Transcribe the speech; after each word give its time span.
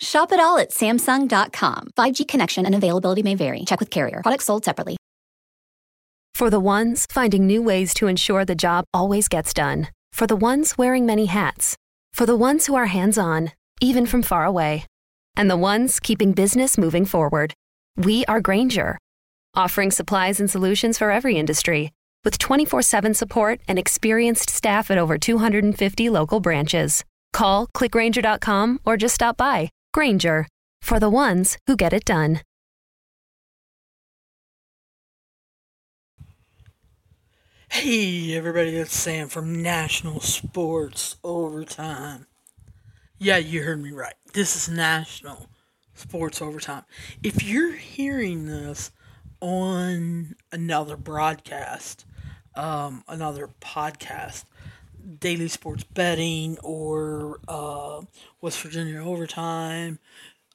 Shop 0.00 0.32
it 0.32 0.40
all 0.40 0.58
at 0.58 0.70
Samsung.com. 0.70 1.88
5G 1.96 2.26
connection 2.26 2.66
and 2.66 2.74
availability 2.74 3.22
may 3.22 3.34
vary. 3.34 3.64
Check 3.64 3.80
with 3.80 3.90
carrier. 3.90 4.20
Products 4.22 4.46
sold 4.46 4.64
separately. 4.64 4.96
For 6.34 6.50
the 6.50 6.60
ones 6.60 7.04
finding 7.10 7.46
new 7.46 7.60
ways 7.62 7.92
to 7.94 8.06
ensure 8.06 8.44
the 8.44 8.54
job 8.54 8.84
always 8.94 9.28
gets 9.28 9.52
done. 9.52 9.88
For 10.12 10.26
the 10.26 10.36
ones 10.36 10.78
wearing 10.78 11.04
many 11.04 11.26
hats. 11.26 11.76
For 12.12 12.26
the 12.26 12.36
ones 12.36 12.66
who 12.66 12.76
are 12.76 12.86
hands 12.86 13.18
on, 13.18 13.52
even 13.80 14.06
from 14.06 14.22
far 14.22 14.44
away. 14.44 14.84
And 15.36 15.50
the 15.50 15.56
ones 15.56 15.98
keeping 16.00 16.32
business 16.32 16.78
moving 16.78 17.04
forward. 17.04 17.54
We 17.96 18.24
are 18.26 18.40
Grainger, 18.40 18.98
offering 19.54 19.90
supplies 19.90 20.38
and 20.38 20.48
solutions 20.48 20.98
for 20.98 21.10
every 21.10 21.36
industry 21.36 21.90
with 22.24 22.38
24 22.38 22.82
7 22.82 23.14
support 23.14 23.60
and 23.66 23.78
experienced 23.78 24.50
staff 24.50 24.90
at 24.90 24.98
over 24.98 25.18
250 25.18 26.10
local 26.10 26.40
branches. 26.40 27.04
Call 27.32 27.66
clickgrainger.com 27.68 28.80
or 28.84 28.96
just 28.96 29.14
stop 29.14 29.36
by. 29.36 29.70
Grainger 29.92 30.46
for 30.82 31.00
the 31.00 31.10
ones 31.10 31.58
who 31.66 31.76
get 31.76 31.92
it 31.92 32.04
done. 32.04 32.40
Hey 37.70 38.34
everybody, 38.34 38.76
it's 38.76 38.94
Sam 38.94 39.28
from 39.28 39.62
National 39.62 40.20
Sports 40.20 41.16
Overtime. 41.22 42.26
Yeah, 43.18 43.36
you 43.36 43.62
heard 43.62 43.82
me 43.82 43.92
right. 43.92 44.14
This 44.32 44.56
is 44.56 44.74
National 44.74 45.48
Sports 45.94 46.40
Overtime. 46.40 46.84
If 47.22 47.42
you're 47.42 47.72
hearing 47.72 48.46
this 48.46 48.90
on 49.40 50.34
another 50.50 50.96
broadcast, 50.96 52.04
um, 52.54 53.04
another 53.06 53.50
podcast, 53.60 54.44
Daily 55.18 55.48
Sports 55.48 55.84
Betting 55.84 56.58
or 56.62 57.40
uh, 57.48 58.02
West 58.40 58.60
Virginia 58.60 59.02
Overtime, 59.02 59.98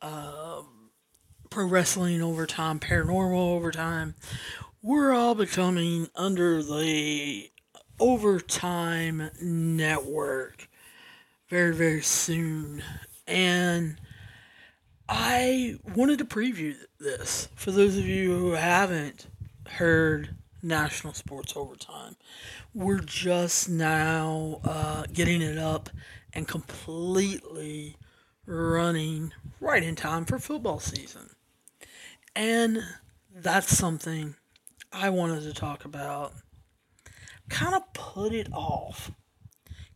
uh, 0.02 0.62
Pro 1.50 1.66
Wrestling 1.66 2.22
Overtime, 2.22 2.80
Paranormal 2.80 3.56
Overtime, 3.56 4.16
we're 4.82 5.14
all 5.14 5.34
becoming 5.34 6.10
under 6.16 6.62
the 6.62 7.50
overtime 8.00 9.30
network 9.42 10.68
very 11.50 11.74
very 11.76 12.02
soon. 12.02 12.84
And 13.28 13.98
i 15.10 15.76
wanted 15.96 16.18
to 16.18 16.26
preview 16.26 16.76
this 17.00 17.50
for 17.56 17.72
those 17.72 17.98
of 17.98 18.06
you 18.06 18.38
who 18.38 18.52
haven't 18.52 19.28
heard 19.68 20.36
national 20.64 21.14
sports 21.14 21.54
overtime 21.56 22.16
we're 22.74 23.00
just 23.00 23.70
now 23.70 24.60
uh, 24.64 25.04
getting 25.12 25.42
it 25.42 25.58
up 25.58 25.90
and 26.34 26.48
completely 26.48 27.96
running 28.46 29.32
right 29.60 29.84
in 29.84 29.96
time 29.96 30.26
for 30.26 30.40
football 30.40 30.80
season 30.80 31.30
and 32.36 32.84
that's 33.34 33.76
something 33.76 34.36
I 34.92 35.10
wanted 35.10 35.44
to 35.44 35.54
talk 35.54 35.86
about 35.86 36.34
kind 37.50 37.76
of 37.76 37.94
put 37.94 38.34
it 38.34 38.48
off. 38.52 39.12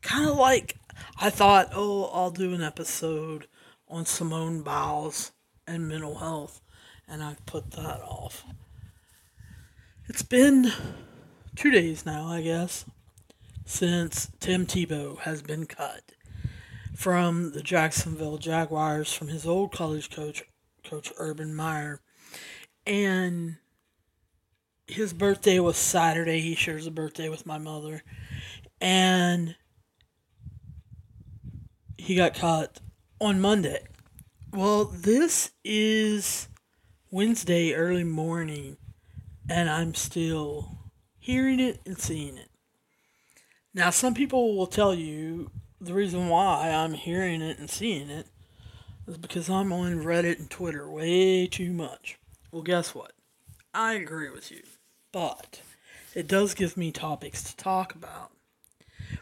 Kind 0.02 0.30
of 0.30 0.38
like 0.38 0.78
I 1.20 1.30
thought, 1.30 1.70
oh, 1.74 2.10
I'll 2.14 2.32
do 2.32 2.54
an 2.54 2.62
episode 2.62 3.48
on 3.88 4.06
Simone 4.06 4.62
Biles 4.62 5.32
and 5.66 5.88
mental 5.88 6.16
health, 6.16 6.62
and 7.08 7.24
I 7.24 7.36
put 7.46 7.72
that 7.72 8.02
off. 8.02 8.46
It's 10.10 10.22
been 10.22 10.72
two 11.58 11.70
days 11.70 12.06
now, 12.06 12.28
I 12.28 12.42
guess, 12.42 12.86
since 13.66 14.32
Tim 14.40 14.66
Tebow 14.66 15.20
has 15.20 15.42
been 15.42 15.66
cut 15.66 16.14
from 16.96 17.52
the 17.52 17.62
Jacksonville 17.62 18.38
Jaguars 18.38 19.12
from 19.12 19.28
his 19.28 19.46
old 19.46 19.74
college 19.74 20.10
coach, 20.10 20.46
Coach 20.86 21.12
Urban 21.18 21.54
Meyer. 21.54 22.00
And 22.86 23.58
his 24.88 25.12
birthday 25.12 25.60
was 25.60 25.76
Saturday. 25.76 26.40
He 26.40 26.56
shares 26.56 26.88
a 26.88 26.92
birthday 26.92 27.28
with 27.28 27.46
my 27.46 27.58
mother. 27.58 28.02
And 28.80 29.58
he 31.98 32.16
got 32.16 32.34
cut 32.34 32.80
on 33.20 33.42
Monday. 33.42 33.86
Well, 34.54 34.86
this 34.86 35.52
is 35.66 36.48
Wednesday 37.12 37.74
early 37.74 38.06
morning, 38.06 38.78
and 39.50 39.70
I'm 39.70 39.94
still 39.94 40.78
hearing 41.20 41.60
it 41.60 41.82
and 41.86 41.98
seeing 41.98 42.38
it. 42.38 42.50
Now, 43.74 43.90
some 43.90 44.14
people 44.14 44.56
will 44.56 44.68
tell 44.68 44.94
you 44.94 45.52
the 45.80 45.94
reason 45.94 46.30
why 46.30 46.70
I'm 46.70 46.94
hearing 46.94 47.42
it 47.42 47.60
and 47.60 47.70
seeing 47.70 48.10
it 48.10 48.28
is 49.08 49.18
because 49.18 49.50
I'm 49.50 49.72
on 49.72 50.04
Reddit 50.04 50.40
and 50.40 50.50
Twitter 50.50 50.90
way 50.90 51.48
too 51.48 51.72
much. 51.72 52.18
Well, 52.52 52.64
guess 52.64 52.96
what? 52.96 53.12
I 53.74 53.94
agree 53.94 54.30
with 54.30 54.52
you 54.52 54.62
but 55.12 55.62
it 56.14 56.28
does 56.28 56.54
give 56.54 56.78
me 56.78 56.92
topics 56.92 57.42
to 57.44 57.58
talk 57.58 57.96
about. 57.96 58.32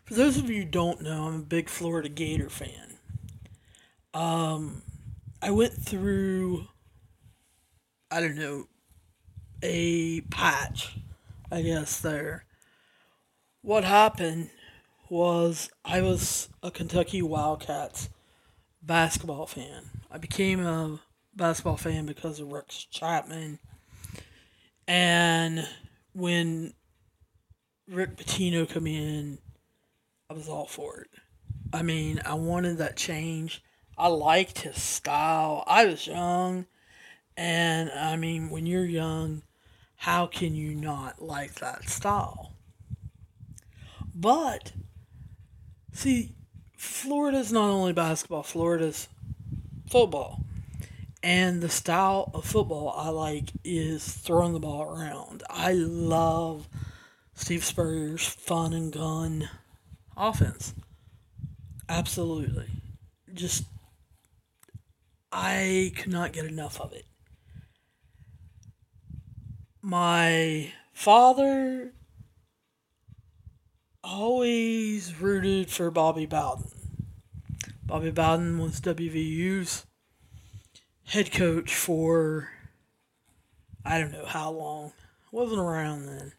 For 0.03 0.13
those 0.13 0.37
of 0.37 0.49
you 0.49 0.63
who 0.63 0.69
don't 0.69 1.01
know, 1.01 1.27
I'm 1.27 1.35
a 1.35 1.43
big 1.43 1.69
Florida 1.69 2.09
Gator 2.09 2.49
fan. 2.49 2.97
Um, 4.13 4.81
I 5.41 5.51
went 5.51 5.73
through, 5.73 6.67
I 8.11 8.19
don't 8.19 8.35
know, 8.35 8.67
a 9.65 10.21
patch, 10.21 10.97
I 11.51 11.61
guess, 11.61 11.99
there. 11.99 12.45
What 13.61 13.83
happened 13.83 14.51
was 15.09 15.69
I 15.83 16.01
was 16.01 16.49
a 16.61 16.71
Kentucky 16.71 17.21
Wildcats 17.21 18.09
basketball 18.81 19.47
fan. 19.47 19.89
I 20.11 20.17
became 20.17 20.65
a 20.65 20.99
basketball 21.35 21.77
fan 21.77 22.05
because 22.05 22.39
of 22.39 22.51
Rex 22.51 22.85
Chapman 22.85 23.59
and 24.87 25.67
when 26.13 26.73
Rick 27.87 28.17
Pitino 28.17 28.69
come 28.69 28.87
in, 28.87 29.39
I 30.29 30.33
was 30.33 30.47
all 30.47 30.67
for 30.67 31.01
it. 31.01 31.09
I 31.73 31.81
mean, 31.81 32.21
I 32.25 32.35
wanted 32.35 32.77
that 32.77 32.95
change. 32.95 33.63
I 33.97 34.07
liked 34.07 34.59
his 34.59 34.81
style. 34.81 35.63
I 35.67 35.85
was 35.85 36.05
young, 36.05 36.65
and 37.35 37.89
I 37.91 38.15
mean, 38.15 38.49
when 38.49 38.65
you're 38.65 38.85
young, 38.85 39.41
how 39.95 40.28
can 40.28 40.56
you 40.56 40.75
not 40.75 41.22
like 41.22 41.56
that 41.56 41.89
style? 41.89 42.53
But 44.13 44.72
see, 45.91 46.35
Florida's 46.78 47.51
not 47.51 47.69
only 47.69 47.94
basketball, 47.94 48.44
Florida's 48.44 49.07
football. 49.89 50.41
And 51.22 51.61
the 51.61 51.69
style 51.69 52.29
of 52.35 52.45
football 52.45 52.94
I 52.95 53.09
like 53.09 53.50
is 53.63 54.05
throwing 54.07 54.53
the 54.53 54.59
ball 54.59 54.84
around. 54.84 55.41
I 55.50 55.73
love 55.73 56.69
Steve 57.34 57.63
Spurrier's 57.66 58.28
fun 58.28 58.73
and 58.73 58.94
gun 58.94 59.50
offense. 60.16 60.75
Absolutely. 61.89 62.67
Just, 63.34 63.63
I 65.31 65.91
could 65.95 66.11
not 66.11 66.31
get 66.31 66.45
enough 66.45 66.79
of 66.79 66.94
it. 66.94 67.05
My 69.88 70.73
father 70.94 71.93
always 74.03 75.22
rooted 75.22 75.70
for 75.70 75.91
Bobby 75.91 76.26
Bowden. 76.26 76.72
Bobby 77.84 78.09
Bowden 78.09 78.58
was 78.58 78.82
WVU's 78.82 79.85
head 81.03 81.32
coach 81.32 81.76
for 81.76 82.49
I 83.85 83.99
don't 83.99 84.11
know 84.11 84.26
how 84.26 84.49
long. 84.49 84.93
Wasn't 85.32 85.59
around 85.59 86.08
then. 86.08 86.31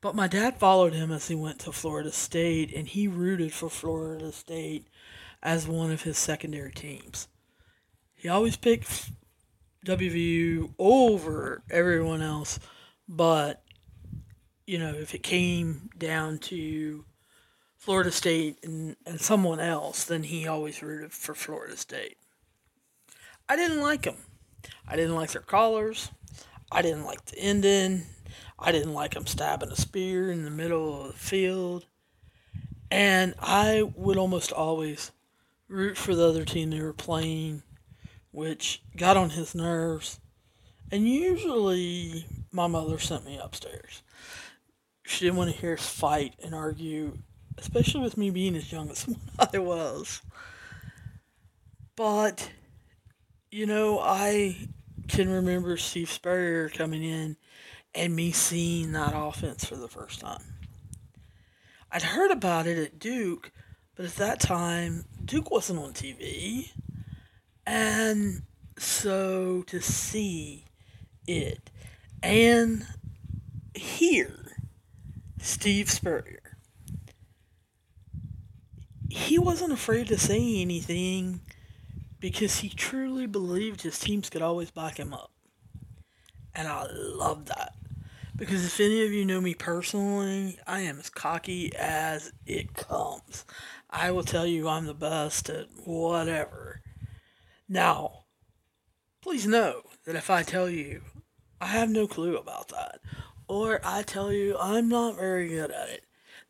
But 0.00 0.14
my 0.14 0.28
dad 0.28 0.60
followed 0.60 0.92
him 0.92 1.10
as 1.10 1.26
he 1.26 1.34
went 1.34 1.58
to 1.62 1.72
Florida 1.72 2.12
State, 2.12 2.72
and 2.72 2.86
he 2.86 3.08
rooted 3.08 3.52
for 3.52 3.68
Florida 3.68 4.30
State 4.30 4.86
as 5.42 5.66
one 5.66 5.90
of 5.90 6.02
his 6.02 6.16
secondary 6.16 6.70
teams. 6.70 7.26
He 8.14 8.28
always 8.28 8.56
picked 8.56 9.10
WVU 9.86 10.74
over 10.78 11.62
everyone 11.70 12.22
else, 12.22 12.58
but 13.08 13.62
you 14.66 14.78
know, 14.78 14.94
if 14.94 15.14
it 15.14 15.22
came 15.22 15.90
down 15.98 16.38
to 16.38 17.04
Florida 17.76 18.12
State 18.12 18.58
and, 18.62 18.94
and 19.06 19.20
someone 19.20 19.58
else, 19.58 20.04
then 20.04 20.22
he 20.22 20.46
always 20.46 20.82
rooted 20.82 21.12
for 21.12 21.34
Florida 21.34 21.76
State. 21.76 22.18
I 23.48 23.56
didn't 23.56 23.80
like 23.80 24.02
them. 24.02 24.18
I 24.86 24.96
didn't 24.96 25.16
like 25.16 25.32
their 25.32 25.42
collars. 25.42 26.10
I 26.70 26.82
didn't 26.82 27.04
like 27.04 27.24
the 27.24 27.38
ending. 27.38 28.02
I 28.58 28.70
didn't 28.70 28.94
like 28.94 29.14
him 29.14 29.26
stabbing 29.26 29.72
a 29.72 29.76
spear 29.76 30.30
in 30.30 30.44
the 30.44 30.50
middle 30.50 31.06
of 31.06 31.12
the 31.12 31.18
field. 31.18 31.86
And 32.90 33.34
I 33.40 33.82
would 33.96 34.18
almost 34.18 34.52
always 34.52 35.10
root 35.66 35.96
for 35.96 36.14
the 36.14 36.28
other 36.28 36.44
team 36.44 36.70
they 36.70 36.80
were 36.80 36.92
playing, 36.92 37.62
which 38.30 38.82
got 38.96 39.16
on 39.16 39.30
his 39.30 39.54
nerves. 39.54 40.20
And 40.92 41.06
usually 41.08 42.26
my 42.52 42.66
mother 42.66 42.98
sent 42.98 43.24
me 43.24 43.38
upstairs. 43.38 44.02
She 45.04 45.24
didn't 45.24 45.38
want 45.38 45.50
to 45.50 45.56
hear 45.56 45.74
us 45.74 45.86
fight 45.86 46.34
and 46.42 46.54
argue, 46.54 47.18
especially 47.58 48.00
with 48.00 48.16
me 48.16 48.30
being 48.30 48.56
as 48.56 48.70
young 48.70 48.90
as 48.90 49.06
I 49.52 49.58
was. 49.58 50.22
But, 51.96 52.50
you 53.50 53.66
know, 53.66 53.98
I 54.00 54.68
can 55.08 55.28
remember 55.28 55.76
Steve 55.76 56.10
Spurrier 56.10 56.68
coming 56.68 57.02
in 57.02 57.36
and 57.94 58.14
me 58.14 58.30
seeing 58.30 58.92
that 58.92 59.12
offense 59.14 59.64
for 59.64 59.76
the 59.76 59.88
first 59.88 60.20
time. 60.20 60.42
I'd 61.90 62.02
heard 62.02 62.30
about 62.30 62.68
it 62.68 62.78
at 62.78 62.98
Duke, 63.00 63.50
but 63.96 64.06
at 64.06 64.14
that 64.16 64.40
time, 64.40 65.04
Duke 65.24 65.50
wasn't 65.50 65.80
on 65.80 65.92
TV. 65.92 66.70
And 67.72 68.42
so 68.78 69.62
to 69.68 69.80
see 69.80 70.64
it 71.28 71.70
and 72.20 72.84
hear 73.76 74.56
Steve 75.40 75.88
Spurrier, 75.88 76.56
he 79.08 79.38
wasn't 79.38 79.72
afraid 79.72 80.08
to 80.08 80.18
say 80.18 80.60
anything 80.60 81.42
because 82.18 82.56
he 82.56 82.70
truly 82.70 83.28
believed 83.28 83.82
his 83.82 84.00
teams 84.00 84.30
could 84.30 84.42
always 84.42 84.72
back 84.72 84.98
him 84.98 85.14
up. 85.14 85.30
And 86.56 86.66
I 86.66 86.88
love 86.90 87.46
that. 87.46 87.74
Because 88.34 88.64
if 88.64 88.80
any 88.80 89.04
of 89.04 89.12
you 89.12 89.24
know 89.24 89.40
me 89.40 89.54
personally, 89.54 90.58
I 90.66 90.80
am 90.80 90.98
as 90.98 91.08
cocky 91.08 91.72
as 91.76 92.32
it 92.46 92.74
comes. 92.74 93.44
I 93.88 94.10
will 94.10 94.24
tell 94.24 94.46
you 94.46 94.66
I'm 94.66 94.86
the 94.86 94.94
best 94.94 95.48
at 95.50 95.66
whatever. 95.84 96.69
Now, 97.72 98.24
please 99.22 99.46
know 99.46 99.82
that 100.04 100.16
if 100.16 100.28
I 100.28 100.42
tell 100.42 100.68
you 100.68 101.02
I 101.60 101.66
have 101.66 101.88
no 101.88 102.08
clue 102.08 102.36
about 102.36 102.66
that, 102.70 102.98
or 103.46 103.80
I 103.84 104.02
tell 104.02 104.32
you 104.32 104.56
I'm 104.58 104.88
not 104.88 105.14
very 105.14 105.46
good 105.48 105.70
at 105.70 105.88
it, 105.88 106.02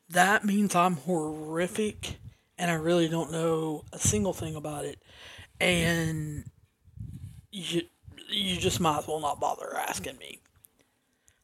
that 0.09 0.47
means 0.47 0.75
I'm 0.75 0.97
horrific 0.97 2.17
and 2.57 2.71
I 2.71 2.75
really 2.75 3.07
don't 3.07 3.31
know 3.31 3.85
a 3.93 3.99
single 3.99 4.33
thing 4.33 4.57
about 4.57 4.87
it. 4.87 5.03
And 5.61 6.45
you, 7.53 7.83
you 8.31 8.57
just 8.57 8.81
might 8.81 9.01
as 9.01 9.07
well 9.07 9.21
not 9.21 9.41
bother 9.41 9.77
asking 9.77 10.17
me. 10.17 10.41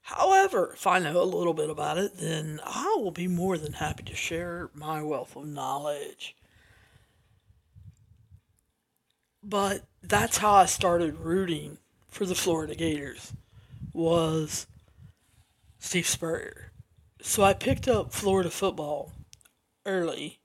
However, 0.00 0.70
if 0.72 0.87
I 0.87 1.00
know 1.00 1.20
a 1.20 1.25
little 1.25 1.52
bit 1.52 1.69
about 1.69 1.99
it, 1.99 2.17
then 2.17 2.61
I 2.64 2.96
will 2.99 3.11
be 3.11 3.29
more 3.29 3.58
than 3.58 3.75
happy 3.75 4.05
to 4.05 4.14
share 4.14 4.70
my 4.72 5.02
wealth 5.02 5.37
of 5.37 5.46
knowledge. 5.46 6.34
But 9.48 9.82
that's 10.02 10.38
how 10.38 10.54
I 10.54 10.66
started 10.66 11.20
rooting 11.20 11.78
for 12.08 12.26
the 12.26 12.34
Florida 12.34 12.75
Gators 12.75 13.32
was 13.93 14.66
Steve 15.78 16.08
Spurrier. 16.08 16.72
So 17.22 17.44
I 17.44 17.54
picked 17.54 17.87
up 17.87 18.12
Florida 18.12 18.50
football 18.50 19.12
early 19.84 20.40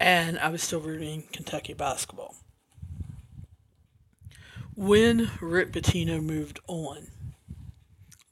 and 0.00 0.40
I 0.40 0.48
was 0.48 0.64
still 0.64 0.80
rooting 0.80 1.28
Kentucky 1.32 1.72
basketball. 1.72 2.34
When 4.74 5.30
Rick 5.40 5.70
Pitino 5.70 6.20
moved 6.20 6.58
on, 6.66 7.08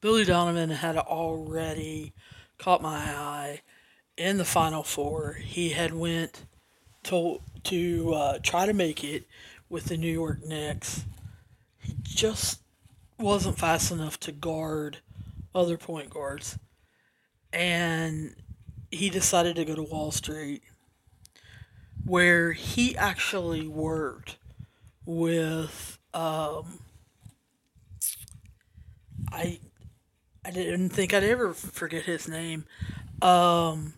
Billy 0.00 0.24
Donovan 0.24 0.70
had 0.70 0.96
already 0.96 2.14
caught 2.58 2.82
my 2.82 2.96
eye 2.96 3.60
in 4.16 4.38
the 4.38 4.44
Final 4.44 4.82
Four. 4.82 5.34
He 5.34 5.70
had 5.70 5.94
went 5.94 6.46
to 7.04 7.40
to 7.64 8.14
uh, 8.14 8.38
try 8.42 8.66
to 8.66 8.72
make 8.72 9.04
it 9.04 9.24
with 9.68 9.86
the 9.86 9.96
New 9.96 10.12
York 10.12 10.44
Knicks. 10.44 11.04
He 11.78 11.94
just 12.02 12.60
wasn't 13.18 13.58
fast 13.58 13.90
enough 13.90 14.18
to 14.20 14.32
guard 14.32 14.98
other 15.54 15.76
point 15.76 16.10
guards, 16.10 16.58
and 17.52 18.34
he 18.90 19.10
decided 19.10 19.56
to 19.56 19.64
go 19.64 19.74
to 19.74 19.82
Wall 19.82 20.10
Street, 20.10 20.62
where 22.04 22.52
he 22.52 22.96
actually 22.96 23.66
worked 23.66 24.36
with 25.04 25.98
um, 26.14 26.80
I 29.32 29.58
I 30.44 30.50
didn't 30.50 30.90
think 30.90 31.12
I'd 31.12 31.24
ever 31.24 31.52
forget 31.52 32.04
his 32.04 32.28
name. 32.28 32.64
Um, 33.20 33.94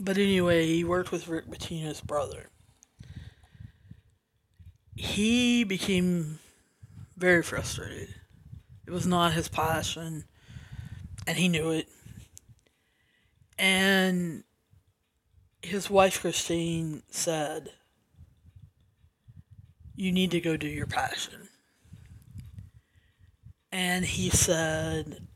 but 0.00 0.18
anyway, 0.18 0.66
he 0.66 0.84
worked 0.84 1.10
with 1.10 1.28
Rick 1.28 1.46
Pitino's 1.46 2.00
brother. 2.00 2.50
He 4.94 5.64
became 5.64 6.38
very 7.16 7.42
frustrated. 7.42 8.14
It 8.86 8.90
was 8.90 9.06
not 9.06 9.32
his 9.32 9.48
passion, 9.48 10.24
and 11.26 11.38
he 11.38 11.48
knew 11.48 11.70
it. 11.70 11.88
And 13.58 14.44
his 15.62 15.88
wife, 15.88 16.20
Christine, 16.20 17.02
said, 17.10 17.70
You 19.94 20.12
need 20.12 20.30
to 20.32 20.40
go 20.40 20.56
do 20.56 20.68
your 20.68 20.86
passion. 20.86 21.48
And 23.72 24.04
he 24.04 24.30
said, 24.30 25.26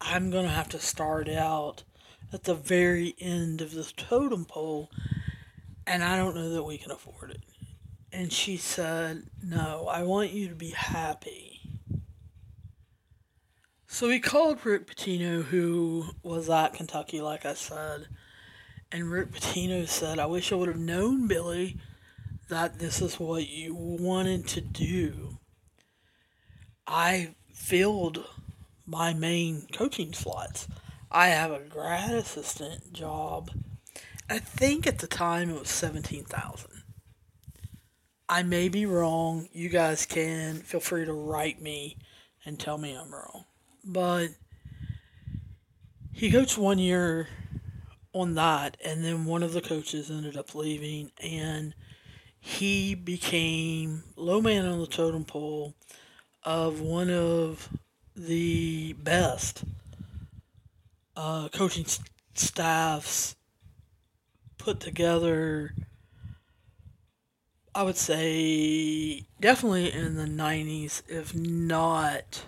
I'm 0.00 0.30
going 0.30 0.44
to 0.44 0.50
have 0.50 0.68
to 0.70 0.78
start 0.78 1.28
out 1.28 1.82
at 2.32 2.44
the 2.44 2.54
very 2.54 3.14
end 3.20 3.60
of 3.60 3.72
the 3.72 3.84
totem 3.96 4.44
pole, 4.44 4.90
and 5.86 6.04
I 6.04 6.16
don't 6.16 6.34
know 6.34 6.50
that 6.50 6.62
we 6.62 6.78
can 6.78 6.92
afford 6.92 7.30
it. 7.30 7.42
And 8.12 8.32
she 8.32 8.56
said, 8.56 9.24
No, 9.42 9.86
I 9.90 10.02
want 10.02 10.32
you 10.32 10.48
to 10.48 10.54
be 10.54 10.70
happy. 10.70 11.60
So 13.86 14.08
he 14.10 14.20
called 14.20 14.64
Rick 14.64 14.86
Pitino, 14.86 15.42
who 15.42 16.10
was 16.22 16.50
at 16.50 16.74
Kentucky, 16.74 17.20
like 17.20 17.46
I 17.46 17.54
said, 17.54 18.06
and 18.92 19.10
Rick 19.10 19.32
Pitino 19.32 19.86
said, 19.86 20.18
I 20.18 20.26
wish 20.26 20.52
I 20.52 20.56
would 20.56 20.68
have 20.68 20.78
known, 20.78 21.26
Billy, 21.26 21.76
that 22.48 22.78
this 22.78 23.02
is 23.02 23.18
what 23.18 23.48
you 23.48 23.74
wanted 23.74 24.46
to 24.48 24.60
do. 24.60 25.38
I 26.86 27.34
filled 27.52 28.24
my 28.86 29.12
main 29.12 29.66
coaching 29.72 30.14
slots. 30.14 30.68
I 31.10 31.28
have 31.28 31.50
a 31.50 31.60
grad 31.60 32.14
assistant 32.14 32.92
job. 32.92 33.50
I 34.30 34.38
think 34.38 34.86
at 34.86 34.98
the 34.98 35.06
time 35.06 35.50
it 35.50 35.58
was 35.58 35.70
17,000. 35.70 36.77
I 38.28 38.42
may 38.42 38.68
be 38.68 38.84
wrong. 38.84 39.48
You 39.52 39.68
guys 39.68 40.04
can 40.04 40.56
feel 40.56 40.80
free 40.80 41.04
to 41.04 41.12
write 41.12 41.62
me 41.62 41.96
and 42.44 42.58
tell 42.58 42.76
me 42.76 42.94
I'm 42.94 43.10
wrong. 43.10 43.44
But 43.84 44.28
he 46.12 46.30
coached 46.30 46.58
one 46.58 46.78
year 46.78 47.28
on 48.12 48.34
that 48.34 48.76
and 48.84 49.04
then 49.04 49.24
one 49.24 49.42
of 49.42 49.52
the 49.52 49.60
coaches 49.60 50.10
ended 50.10 50.36
up 50.36 50.54
leaving 50.54 51.10
and 51.22 51.74
he 52.40 52.94
became 52.94 54.02
low 54.16 54.40
man 54.40 54.66
on 54.66 54.80
the 54.80 54.86
totem 54.86 55.24
pole 55.24 55.74
of 56.42 56.80
one 56.80 57.10
of 57.10 57.68
the 58.16 58.92
best 58.94 59.64
uh, 61.16 61.48
coaching 61.48 61.86
staffs 62.34 63.36
put 64.56 64.80
together. 64.80 65.74
I 67.78 67.82
would 67.84 67.96
say 67.96 69.22
definitely 69.40 69.92
in 69.92 70.16
the 70.16 70.24
90s, 70.24 71.02
if 71.06 71.32
not 71.32 72.42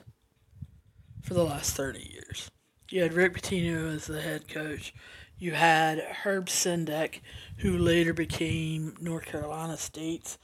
for 1.23 1.35
the 1.35 1.45
last 1.45 1.77
30 1.77 2.01
years. 2.01 2.51
You 2.91 3.03
had 3.03 3.13
Rick 3.13 3.35
Pitino 3.35 3.95
as 3.95 4.09
the 4.09 4.21
head 4.23 4.49
coach. 4.49 4.93
You 5.39 5.53
had 5.53 6.01
Herb 6.01 6.47
Sendek, 6.47 7.21
who 7.59 7.79
later 7.79 8.13
became 8.13 8.97
North 9.01 9.25
Carolina 9.27 9.77
State's 9.77 10.37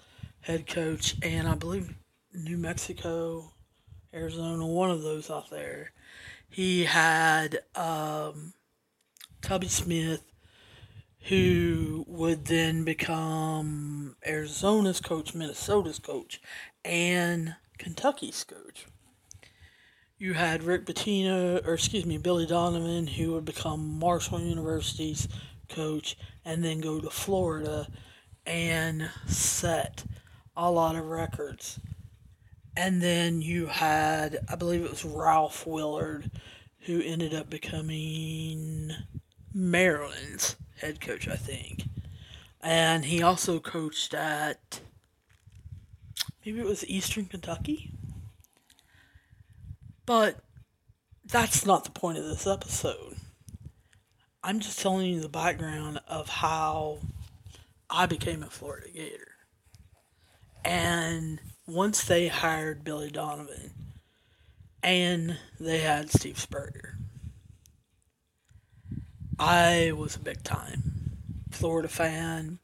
head 0.43 0.69
coach, 0.69 1.17
and 1.21 1.49
I 1.49 1.57
believe 1.57 1.93
New 2.33 2.57
Mexico 2.57 3.51
Arizona, 4.15 4.65
one 4.65 4.93
of 4.93 5.03
those 5.03 5.33
out 5.33 5.51
there. 5.51 5.91
He 6.49 6.85
had 6.85 7.59
um, 7.75 8.55
Tubby 9.43 9.67
Smith, 9.67 10.23
who 11.29 12.05
would 12.07 12.45
then 12.47 12.85
become 12.85 14.17
Arizona's 14.27 15.01
coach, 15.01 15.35
Minnesota's 15.35 15.99
coach, 15.99 16.41
and 16.85 17.57
Kentucky's 17.79 18.45
coach. 18.45 18.87
You 20.19 20.35
had 20.35 20.63
Rick 20.63 20.87
Pitino, 20.87 21.67
or 21.67 21.75
excuse 21.75 22.07
me, 22.07 22.17
Billy 22.17 22.47
Donovan, 22.47 23.07
who 23.09 23.33
would 23.33 23.45
become 23.45 23.99
Marshall 23.99 24.41
University's 24.41 25.29
coach 25.69 26.17
and 26.45 26.65
then 26.65 26.81
go 26.81 27.01
to 27.01 27.11
Florida 27.11 27.89
and 28.47 29.11
set 29.27 30.05
a 30.57 30.71
lot 30.71 30.95
of 30.97 31.07
records 31.07 31.81
And 32.77 33.03
then 33.03 33.43
you 33.43 33.67
had, 33.67 34.39
I 34.49 34.55
believe 34.55 34.85
it 34.85 34.91
was 34.91 35.05
Ralph 35.05 35.67
Willard, 35.67 36.31
who 36.81 37.03
ended 37.03 37.35
up 37.35 37.51
becoming 37.51 38.93
Maryland's 39.53 40.57
head 40.81 41.01
coach, 41.01 41.29
I 41.29 41.37
think. 41.37 41.85
And 42.61 43.05
he 43.05 43.23
also 43.23 43.61
coached 43.61 44.15
at 44.15 44.81
maybe 46.45 46.61
it 46.61 46.67
was 46.67 46.87
Eastern 46.87 47.27
Kentucky. 47.27 47.91
But 50.05 50.37
that's 51.25 51.67
not 51.67 51.85
the 51.85 51.91
point 51.91 52.19
of 52.19 52.25
this 52.25 52.47
episode. 52.47 53.17
I'm 54.43 54.61
just 54.61 54.79
telling 54.79 55.07
you 55.07 55.21
the 55.21 55.29
background 55.29 56.01
of 56.07 56.29
how 56.29 56.99
I 57.91 58.07
became 58.07 58.43
a 58.43 58.47
Florida 58.47 58.89
Gator. 58.93 59.33
And 60.65 61.41
once 61.67 62.05
they 62.05 62.29
hired 62.29 62.85
Billy 62.85 63.11
Donovan 63.11 63.73
and 64.83 65.39
they 65.59 65.79
had 65.79 66.11
Steve 66.11 66.39
Spurrier, 66.39 66.99
I 69.39 69.93
was 69.95 70.17
a 70.17 70.21
big 70.21 70.43
time 70.43 71.19
Florida 71.51 71.89
fan. 71.89 72.59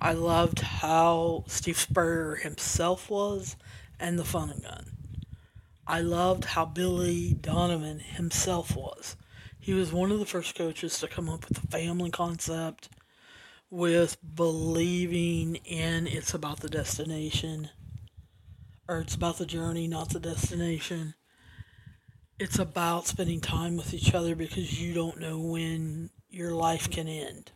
I 0.00 0.12
loved 0.12 0.60
how 0.60 1.44
Steve 1.46 1.78
Spurrier 1.78 2.36
himself 2.36 3.10
was 3.10 3.56
and 4.00 4.18
the 4.18 4.24
fun 4.24 4.48
and 4.48 4.62
gun. 4.62 4.92
I 5.86 6.00
loved 6.00 6.46
how 6.46 6.64
Billy 6.64 7.34
Donovan 7.34 7.98
himself 7.98 8.74
was. 8.74 9.16
He 9.58 9.74
was 9.74 9.92
one 9.92 10.10
of 10.10 10.20
the 10.20 10.26
first 10.26 10.54
coaches 10.54 10.98
to 11.00 11.08
come 11.08 11.28
up 11.28 11.46
with 11.46 11.60
the 11.60 11.66
family 11.66 12.10
concept, 12.10 12.88
with 13.68 14.16
believing 14.34 15.56
in 15.56 16.06
it's 16.06 16.32
about 16.32 16.60
the 16.60 16.70
destination, 16.70 17.68
or 18.88 19.00
it's 19.00 19.14
about 19.14 19.36
the 19.36 19.44
journey, 19.44 19.86
not 19.86 20.10
the 20.10 20.20
destination. 20.20 21.14
It's 22.40 22.60
about 22.60 23.08
spending 23.08 23.40
time 23.40 23.76
with 23.76 23.92
each 23.92 24.14
other 24.14 24.36
because 24.36 24.80
you 24.80 24.94
don't 24.94 25.18
know 25.18 25.40
when 25.40 26.10
your 26.30 26.52
life 26.52 26.88
can 26.88 27.08
end. 27.08 27.50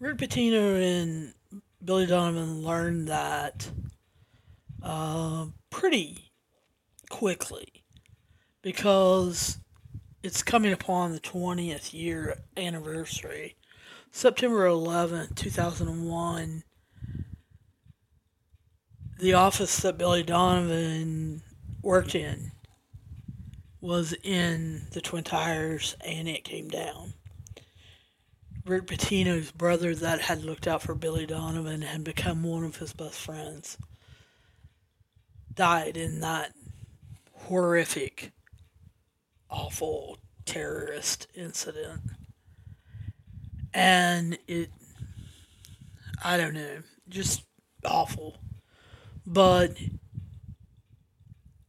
Rick 0.00 0.16
Pitino 0.16 0.82
and 0.82 1.32
Billy 1.84 2.06
Donovan 2.06 2.62
learned 2.62 3.06
that 3.06 3.70
uh, 4.82 5.46
pretty 5.70 6.32
quickly 7.08 7.84
because 8.62 9.58
it's 10.24 10.42
coming 10.42 10.72
upon 10.72 11.12
the 11.12 11.20
20th 11.20 11.92
year 11.92 12.38
anniversary. 12.56 13.54
September 14.10 14.66
11th, 14.66 15.36
2001, 15.36 16.64
the 19.20 19.34
office 19.34 19.78
that 19.78 19.98
Billy 19.98 20.24
Donovan 20.24 21.42
worked 21.80 22.16
in 22.16 22.50
was 23.82 24.14
in 24.22 24.86
the 24.92 25.00
Twin 25.00 25.24
Towers 25.24 25.96
and 26.06 26.28
it 26.28 26.44
came 26.44 26.68
down. 26.68 27.14
Rick 28.64 28.86
Pitino's 28.86 29.50
brother 29.50 29.92
that 29.96 30.20
had 30.20 30.44
looked 30.44 30.68
out 30.68 30.82
for 30.82 30.94
Billy 30.94 31.26
Donovan 31.26 31.82
and 31.82 32.04
become 32.04 32.44
one 32.44 32.64
of 32.64 32.76
his 32.76 32.92
best 32.92 33.18
friends 33.20 33.76
died 35.52 35.96
in 35.96 36.20
that 36.20 36.52
horrific, 37.32 38.32
awful 39.50 40.18
terrorist 40.46 41.26
incident. 41.34 42.02
And 43.74 44.38
it, 44.46 44.70
I 46.22 46.36
don't 46.36 46.54
know, 46.54 46.78
just 47.08 47.42
awful. 47.84 48.38
But 49.26 49.76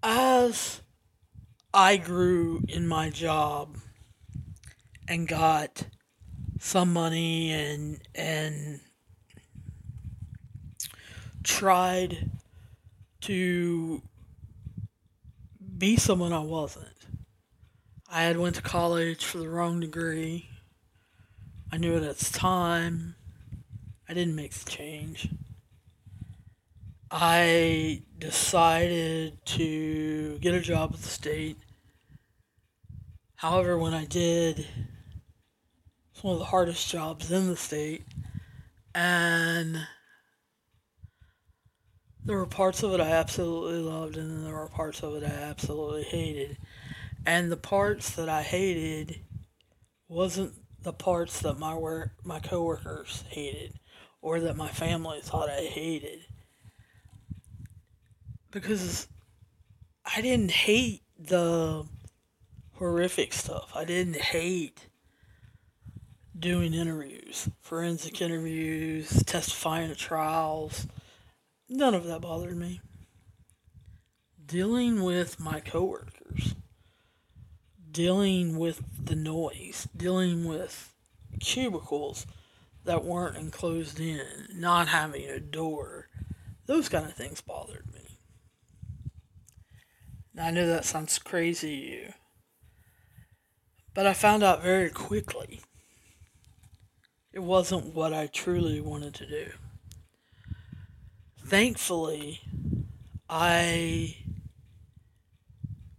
as 0.04 0.82
I 1.76 1.98
grew 1.98 2.62
in 2.68 2.88
my 2.88 3.10
job 3.10 3.78
and 5.08 5.28
got 5.28 5.88
some 6.60 6.94
money 6.94 7.52
and 7.52 8.00
and 8.14 8.80
tried 11.44 12.30
to 13.22 14.04
be 15.78 15.98
someone 15.98 16.32
I 16.32 16.40
wasn't. 16.40 16.88
I 18.08 18.22
had 18.22 18.38
went 18.38 18.56
to 18.58 18.62
college 18.62 19.26
for 19.26 19.40
the 19.40 19.50
wrong 19.50 19.80
degree. 19.80 20.50
I 21.72 21.78
knew 21.78 21.96
it 21.96 22.04
at 22.04 22.18
the 22.18 22.38
time. 22.38 23.16
I 24.08 24.14
didn't 24.14 24.36
make 24.36 24.54
the 24.54 24.70
change. 24.70 25.28
I 27.10 28.04
decided 28.20 29.44
to 29.46 30.38
get 30.40 30.54
a 30.54 30.62
job 30.62 30.92
at 30.94 31.02
the 31.02 31.08
state. 31.08 31.58
However, 33.44 33.78
when 33.78 33.94
I 33.94 34.06
did, 34.06 34.66
it's 36.14 36.24
one 36.24 36.32
of 36.32 36.40
the 36.40 36.46
hardest 36.46 36.90
jobs 36.90 37.30
in 37.30 37.50
the 37.50 37.58
state. 37.58 38.06
And 38.96 39.86
there 42.24 42.38
were 42.38 42.46
parts 42.46 42.84
of 42.84 42.94
it 42.94 43.02
I 43.02 43.12
absolutely 43.12 43.80
loved, 43.80 44.16
and 44.16 44.32
then 44.32 44.46
there 44.46 44.54
were 44.54 44.70
parts 44.70 45.04
of 45.04 45.16
it 45.16 45.26
I 45.26 45.36
absolutely 45.44 46.04
hated. 46.04 46.58
And 47.26 47.52
the 47.52 47.58
parts 47.58 48.12
that 48.12 48.30
I 48.30 48.44
hated 48.44 49.20
wasn't 50.08 50.54
the 50.82 50.94
parts 50.94 51.42
that 51.42 51.60
my 51.60 51.76
work, 51.76 52.12
my 52.24 52.40
coworkers 52.40 53.26
hated, 53.28 53.74
or 54.22 54.40
that 54.40 54.56
my 54.56 54.70
family 54.70 55.20
thought 55.22 55.50
I 55.50 55.64
hated, 55.64 56.22
because 58.52 59.10
I 60.06 60.22
didn't 60.22 60.52
hate 60.52 61.02
the 61.20 61.86
horrific 62.84 63.34
stuff. 63.34 63.72
I 63.76 63.86
didn't 63.86 64.18
hate 64.18 64.88
doing 66.38 66.74
interviews, 66.74 67.50
forensic 67.62 68.22
interviews, 68.22 69.24
testifying 69.24 69.92
at 69.92 69.98
trials 69.98 70.88
None 71.70 71.96
of 71.96 72.06
that 72.06 72.22
bothered 72.22 72.56
me. 72.56 72.82
Dealing 74.46 75.02
with 75.02 75.40
my 75.40 75.60
coworkers, 75.60 76.54
dealing 77.92 78.60
with 78.60 78.84
the 79.04 79.16
noise, 79.16 79.88
dealing 79.98 80.46
with 80.46 80.94
cubicles 81.40 82.28
that 82.84 83.04
weren't 83.04 83.38
enclosed 83.38 84.00
in, 84.00 84.48
not 84.54 84.90
having 84.90 85.24
a 85.24 85.40
door, 85.40 86.10
those 86.68 86.90
kind 86.90 87.06
of 87.06 87.14
things 87.14 87.42
bothered 87.42 87.92
me. 87.92 88.20
Now, 90.34 90.48
I 90.48 90.52
know 90.52 90.68
that 90.68 90.86
sounds 90.86 91.18
crazy 91.18 91.68
to 91.68 91.92
you, 91.92 92.14
but 93.94 94.06
I 94.06 94.14
found 94.14 94.44
out 94.44 94.64
very 94.64 94.90
quickly 94.90 95.62
it 97.32 97.44
wasn't 97.44 97.96
what 97.96 98.14
I 98.14 98.28
truly 98.28 98.80
wanted 98.80 99.14
to 99.16 99.28
do 99.28 99.52
thankfully, 101.54 102.42
I 103.30 104.18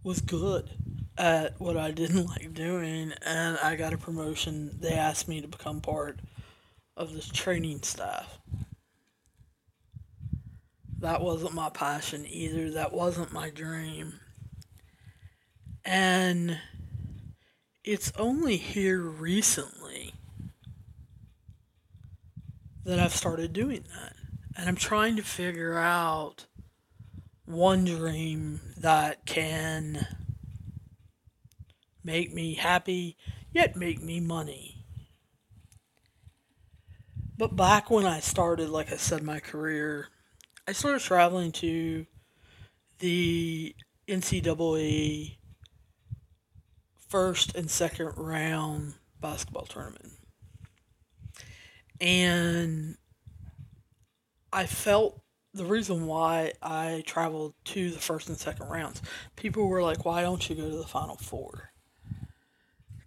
was 0.03 0.19
good 0.19 0.69
at 1.17 1.59
what 1.61 1.77
I 1.77 1.91
didn't 1.91 2.25
like 2.27 2.53
doing, 2.53 3.13
and 3.25 3.57
I 3.59 3.75
got 3.75 3.93
a 3.93 3.97
promotion. 3.97 4.77
They 4.79 4.93
asked 4.93 5.27
me 5.27 5.39
to 5.41 5.47
become 5.47 5.81
part 5.81 6.19
of 6.97 7.13
the 7.13 7.21
training 7.21 7.83
staff. 7.83 8.37
That 10.99 11.21
wasn't 11.21 11.53
my 11.53 11.69
passion 11.69 12.25
either. 12.27 12.71
That 12.71 12.91
wasn't 12.91 13.31
my 13.31 13.49
dream. 13.49 14.19
And 15.83 16.59
it's 17.85 18.11
only 18.17 18.57
here 18.57 18.99
recently 18.99 20.11
that 22.83 22.99
I've 22.99 23.13
started 23.13 23.53
doing 23.53 23.85
that. 23.95 24.13
And 24.57 24.67
I'm 24.67 24.75
trying 24.75 25.15
to 25.17 25.21
figure 25.21 25.77
out 25.77 26.47
one 27.45 27.85
dream 27.85 28.59
that 28.77 29.25
can 29.27 30.07
make 32.03 32.33
me 32.33 32.55
happy 32.55 33.17
yet 33.53 33.75
make 33.75 34.01
me 34.01 34.19
money. 34.19 34.83
But 37.37 37.55
back 37.55 37.91
when 37.91 38.05
I 38.05 38.19
started, 38.19 38.69
like 38.69 38.91
I 38.91 38.97
said, 38.97 39.21
my 39.21 39.39
career, 39.39 40.07
I 40.67 40.71
started 40.71 41.01
traveling 41.01 41.51
to 41.53 42.05
the 42.99 43.75
NCAA 44.07 45.37
first 47.15 47.55
and 47.55 47.71
second 47.71 48.11
round 48.17 48.93
basketball 49.21 49.63
tournament. 49.63 50.11
And 52.01 52.97
I 54.51 54.65
felt 54.65 55.21
the 55.53 55.63
reason 55.63 56.07
why 56.07 56.51
I 56.61 57.03
traveled 57.07 57.53
to 57.67 57.89
the 57.89 57.99
first 57.99 58.27
and 58.27 58.37
second 58.37 58.67
rounds, 58.67 59.01
people 59.37 59.69
were 59.69 59.81
like, 59.81 60.03
why 60.03 60.23
don't 60.23 60.49
you 60.49 60.57
go 60.57 60.69
to 60.69 60.75
the 60.75 60.83
final 60.83 61.15
four? 61.15 61.71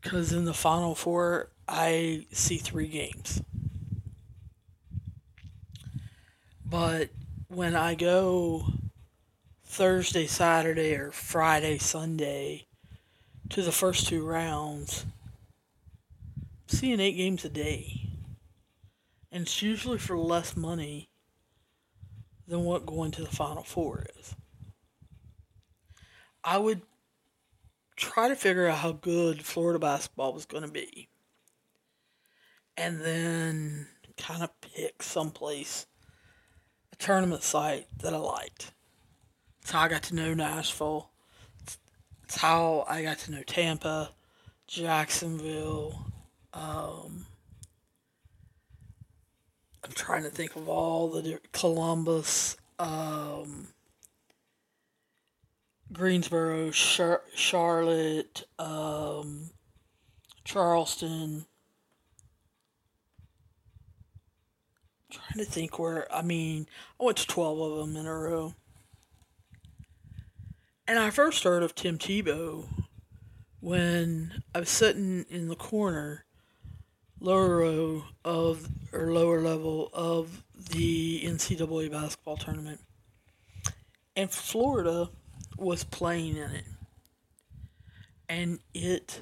Because 0.01 0.33
in 0.33 0.47
the 0.47 0.55
final 0.55 0.95
four, 0.95 1.51
I 1.69 2.29
see 2.33 2.57
three 2.57 2.89
games. 2.89 3.43
But 6.65 7.11
when 7.49 7.77
I 7.77 7.95
go 7.95 8.73
Thursday, 9.67 10.27
Saturday, 10.27 10.95
or 10.95 11.13
Friday, 11.13 11.77
Sunday 11.77 12.68
to 13.51 13.63
the 13.63 13.73
first 13.73 14.09
two 14.09 14.25
rounds, 14.27 15.07
seeing 16.67 17.01
eight 17.01 17.17
games 17.17 17.45
a 17.45 17.49
day. 17.49 18.11
And 19.31 19.43
it's 19.43 19.63
usually 19.63 19.99
for 19.99 20.17
less 20.17 20.57
money 20.57 21.09
than 22.47 22.65
what 22.65 22.87
going 22.87 23.11
to 23.13 23.23
the 23.23 23.29
Final 23.29 23.63
Four 23.63 24.07
is. 24.19 24.35
I 26.43 26.57
would 26.57 26.83
try 27.97 28.29
to 28.29 28.37
figure 28.37 28.67
out 28.69 28.79
how 28.79 28.93
good 28.93 29.45
Florida 29.45 29.79
basketball 29.79 30.33
was 30.33 30.47
going 30.47 30.63
to 30.63 30.71
be. 30.71 31.09
And 32.77 33.01
then 33.01 33.89
kind 34.17 34.43
of 34.43 34.51
pick 34.61 35.03
someplace, 35.03 35.87
a 36.93 36.97
tournament 36.97 37.43
site 37.43 37.87
that 37.99 38.15
I 38.15 38.19
liked. 38.19 38.73
So 39.65 39.79
I 39.79 39.89
got 39.89 40.05
to 40.05 40.15
know 40.15 40.33
Nashville. 40.33 41.11
It's 42.29 42.37
how 42.37 42.85
I 42.87 43.03
got 43.03 43.21
to 43.21 43.33
know 43.33 43.43
Tampa, 43.43 44.11
Jacksonville. 44.67 46.13
Um, 46.53 47.25
I'm 49.83 49.93
trying 49.95 50.25
to 50.25 50.29
think 50.29 50.55
of 50.55 50.69
all 50.69 51.09
the 51.09 51.41
Columbus, 51.53 52.59
um, 52.79 53.69
Greensboro, 55.91 56.71
Char- 56.71 57.23
Charlotte, 57.35 58.47
um, 58.59 59.49
Charleston. 60.45 61.47
I'm 65.11 65.19
trying 65.19 65.47
to 65.47 65.51
think 65.51 65.79
where, 65.79 66.07
I 66.15 66.21
mean, 66.21 66.67
I 67.01 67.05
went 67.05 67.17
to 67.17 67.27
12 67.27 67.59
of 67.59 67.79
them 67.79 67.97
in 67.97 68.05
a 68.05 68.15
row. 68.15 68.53
And 70.89 70.99
I 70.99 71.11
first 71.11 71.45
heard 71.45 71.63
of 71.63 71.75
Tim 71.75 71.99
Tebow 71.99 72.65
when 73.61 74.43
I 74.55 74.61
was 74.61 74.71
sitting 74.71 75.27
in 75.29 75.49
the 75.49 75.55
corner, 75.55 76.25
lower 77.21 77.59
row 77.59 78.05
of, 78.25 78.67
or 78.95 79.13
lower 79.13 79.43
level 79.43 79.91
of 79.93 80.43
the 80.55 81.21
NCAA 81.23 81.91
basketball 81.91 82.39
tournament. 82.39 82.81
And 84.17 84.31
Florida 84.31 85.11
was 85.59 85.85
playing 85.85 86.39
in 86.39 86.53
it. 86.53 86.65
And 88.31 88.59
it 88.73 89.21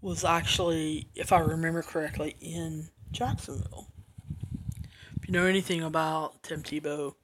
was 0.00 0.24
actually, 0.24 1.08
if 1.16 1.32
I 1.32 1.40
remember 1.40 1.82
correctly, 1.82 2.36
in 2.40 2.90
Jacksonville. 3.10 3.88
If 5.16 5.26
you 5.26 5.32
know 5.32 5.44
anything 5.44 5.82
about 5.82 6.44
Tim 6.44 6.62
Tebow, 6.62 7.14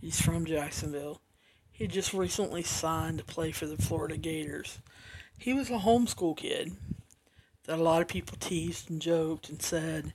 he's 0.00 0.18
from 0.18 0.46
Jacksonville. 0.46 1.20
He 1.80 1.86
just 1.86 2.12
recently 2.12 2.62
signed 2.62 3.16
to 3.16 3.24
play 3.24 3.52
for 3.52 3.64
the 3.64 3.78
Florida 3.78 4.18
Gators. 4.18 4.80
He 5.38 5.54
was 5.54 5.70
a 5.70 5.78
homeschool 5.78 6.36
kid 6.36 6.76
that 7.64 7.78
a 7.78 7.82
lot 7.82 8.02
of 8.02 8.08
people 8.08 8.36
teased 8.38 8.90
and 8.90 9.00
joked 9.00 9.48
and 9.48 9.62
said, 9.62 10.12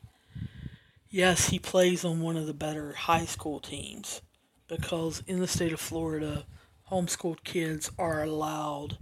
yes, 1.09 1.49
he 1.49 1.57
plays 1.57 2.05
on 2.05 2.21
one 2.21 2.37
of 2.37 2.45
the 2.45 2.53
better 2.53 2.93
high 2.93 3.25
school 3.25 3.59
teams 3.59 4.21
because 4.67 5.23
in 5.25 5.39
the 5.39 5.47
state 5.47 5.73
of 5.73 5.79
Florida, 5.79 6.45
homeschooled 6.91 7.43
kids 7.43 7.89
are 7.97 8.21
allowed 8.21 8.99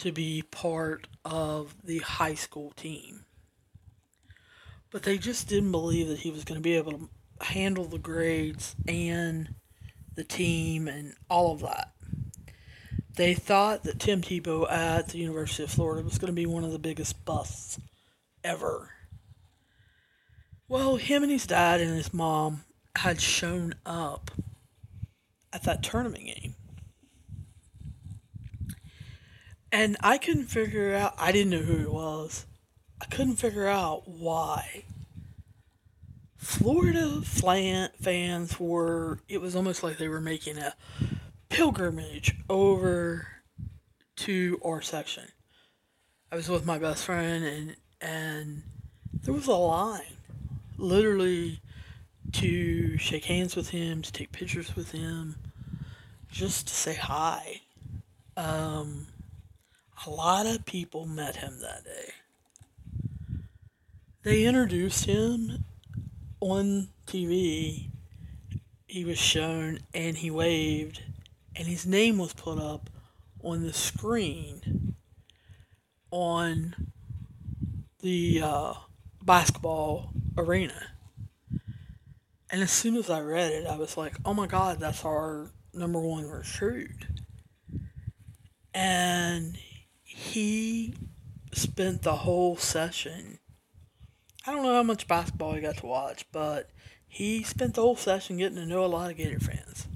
to 0.00 0.12
be 0.12 0.42
part 0.42 1.08
of 1.24 1.74
the 1.82 2.00
high 2.00 2.34
school 2.34 2.72
team. 2.72 3.24
But 4.90 5.04
they 5.04 5.16
just 5.16 5.48
didn't 5.48 5.72
believe 5.72 6.08
that 6.08 6.18
he 6.18 6.30
was 6.30 6.44
going 6.44 6.60
to 6.60 6.62
be 6.62 6.76
able 6.76 6.92
to 6.92 7.08
handle 7.46 7.86
the 7.86 7.96
grades 7.96 8.76
and 8.86 9.54
the 10.14 10.24
team 10.24 10.88
and 10.88 11.14
all 11.28 11.52
of 11.52 11.60
that. 11.60 11.92
They 13.16 13.34
thought 13.34 13.82
that 13.84 13.98
Tim 13.98 14.22
Tebow 14.22 14.70
at 14.70 15.08
the 15.08 15.18
University 15.18 15.64
of 15.64 15.70
Florida 15.70 16.02
was 16.02 16.18
going 16.18 16.32
to 16.32 16.32
be 16.32 16.46
one 16.46 16.64
of 16.64 16.72
the 16.72 16.78
biggest 16.78 17.24
busts 17.24 17.78
ever. 18.42 18.90
Well, 20.68 20.96
him 20.96 21.22
and 21.22 21.32
his 21.32 21.46
dad 21.46 21.80
and 21.80 21.96
his 21.96 22.14
mom 22.14 22.64
had 22.96 23.20
shown 23.20 23.74
up 23.84 24.30
at 25.52 25.64
that 25.64 25.82
tournament 25.82 26.24
game. 26.24 26.54
And 29.72 29.96
I 30.00 30.18
couldn't 30.18 30.46
figure 30.46 30.94
out, 30.94 31.14
I 31.18 31.32
didn't 31.32 31.50
know 31.50 31.58
who 31.58 31.76
he 31.76 31.86
was. 31.86 32.46
I 33.00 33.06
couldn't 33.06 33.36
figure 33.36 33.66
out 33.66 34.08
why. 34.08 34.84
Florida 36.60 37.22
fans 37.22 38.60
were, 38.60 39.18
it 39.30 39.40
was 39.40 39.56
almost 39.56 39.82
like 39.82 39.96
they 39.96 40.08
were 40.08 40.20
making 40.20 40.58
a 40.58 40.74
pilgrimage 41.48 42.36
over 42.50 43.26
to 44.16 44.60
our 44.62 44.82
section. 44.82 45.24
I 46.30 46.36
was 46.36 46.50
with 46.50 46.66
my 46.66 46.78
best 46.78 47.06
friend 47.06 47.46
and 47.46 47.76
and 48.02 48.62
there 49.22 49.32
was 49.32 49.46
a 49.46 49.54
line 49.54 50.18
literally 50.76 51.60
to 52.32 52.98
shake 52.98 53.24
hands 53.24 53.56
with 53.56 53.70
him, 53.70 54.02
to 54.02 54.12
take 54.12 54.30
pictures 54.30 54.76
with 54.76 54.92
him, 54.92 55.36
just 56.30 56.68
to 56.68 56.74
say 56.74 56.94
hi. 56.94 57.62
Um, 58.36 59.06
a 60.06 60.10
lot 60.10 60.44
of 60.44 60.66
people 60.66 61.06
met 61.06 61.36
him 61.36 61.60
that 61.62 61.84
day. 61.84 62.12
They 64.24 64.44
introduced 64.44 65.06
him 65.06 65.64
on 66.40 66.88
TV. 67.06 67.90
He 68.86 69.04
was 69.04 69.18
shown 69.18 69.78
and 69.94 70.16
he 70.16 70.30
waved, 70.30 71.02
and 71.54 71.68
his 71.68 71.86
name 71.86 72.18
was 72.18 72.32
put 72.32 72.58
up 72.58 72.90
on 73.42 73.62
the 73.62 73.72
screen 73.72 74.96
on 76.10 76.74
the 78.00 78.40
uh, 78.42 78.74
basketball 79.22 80.12
arena. 80.36 80.88
And 82.50 82.62
as 82.62 82.72
soon 82.72 82.96
as 82.96 83.08
I 83.08 83.20
read 83.20 83.52
it, 83.52 83.66
I 83.66 83.76
was 83.76 83.96
like, 83.96 84.16
oh 84.24 84.34
my 84.34 84.46
God, 84.46 84.80
that's 84.80 85.04
our 85.04 85.52
number 85.72 86.00
one 86.00 86.28
recruit. 86.28 87.06
And 88.74 89.56
he 90.02 90.94
spent 91.52 92.02
the 92.02 92.16
whole 92.16 92.56
session. 92.56 93.38
I 94.46 94.52
don't 94.52 94.62
know 94.62 94.74
how 94.74 94.82
much 94.82 95.06
basketball 95.06 95.54
he 95.54 95.60
got 95.60 95.76
to 95.78 95.86
watch, 95.86 96.24
but 96.32 96.70
he 97.06 97.42
spent 97.42 97.74
the 97.74 97.82
whole 97.82 97.96
session 97.96 98.38
getting 98.38 98.56
to 98.56 98.66
know 98.66 98.84
a 98.84 98.86
lot 98.86 99.10
of 99.10 99.16
Gator 99.16 99.40
fans. 99.40 99.86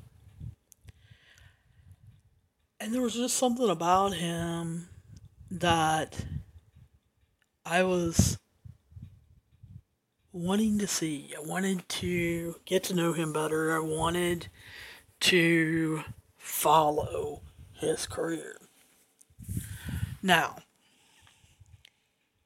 And 2.78 2.92
there 2.92 3.00
was 3.00 3.14
just 3.14 3.36
something 3.36 3.70
about 3.70 4.14
him 4.14 4.88
that 5.50 6.26
I 7.64 7.82
was 7.84 8.38
wanting 10.32 10.78
to 10.80 10.86
see. 10.86 11.32
I 11.34 11.40
wanted 11.40 11.88
to 11.88 12.56
get 12.66 12.84
to 12.84 12.94
know 12.94 13.14
him 13.14 13.32
better. 13.32 13.74
I 13.74 13.78
wanted 13.78 14.48
to 15.20 16.02
follow 16.36 17.40
his 17.80 18.06
career. 18.06 18.58
Now, 20.22 20.56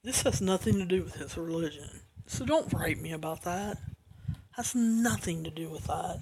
this 0.08 0.22
has 0.22 0.40
nothing 0.40 0.78
to 0.78 0.86
do 0.86 1.02
with 1.02 1.16
his 1.16 1.36
religion. 1.36 2.00
So 2.26 2.46
don't 2.46 2.72
write 2.72 2.98
me 2.98 3.12
about 3.12 3.42
that. 3.42 3.76
Has 4.52 4.74
nothing 4.74 5.44
to 5.44 5.50
do 5.50 5.68
with 5.68 5.84
that. 5.84 6.20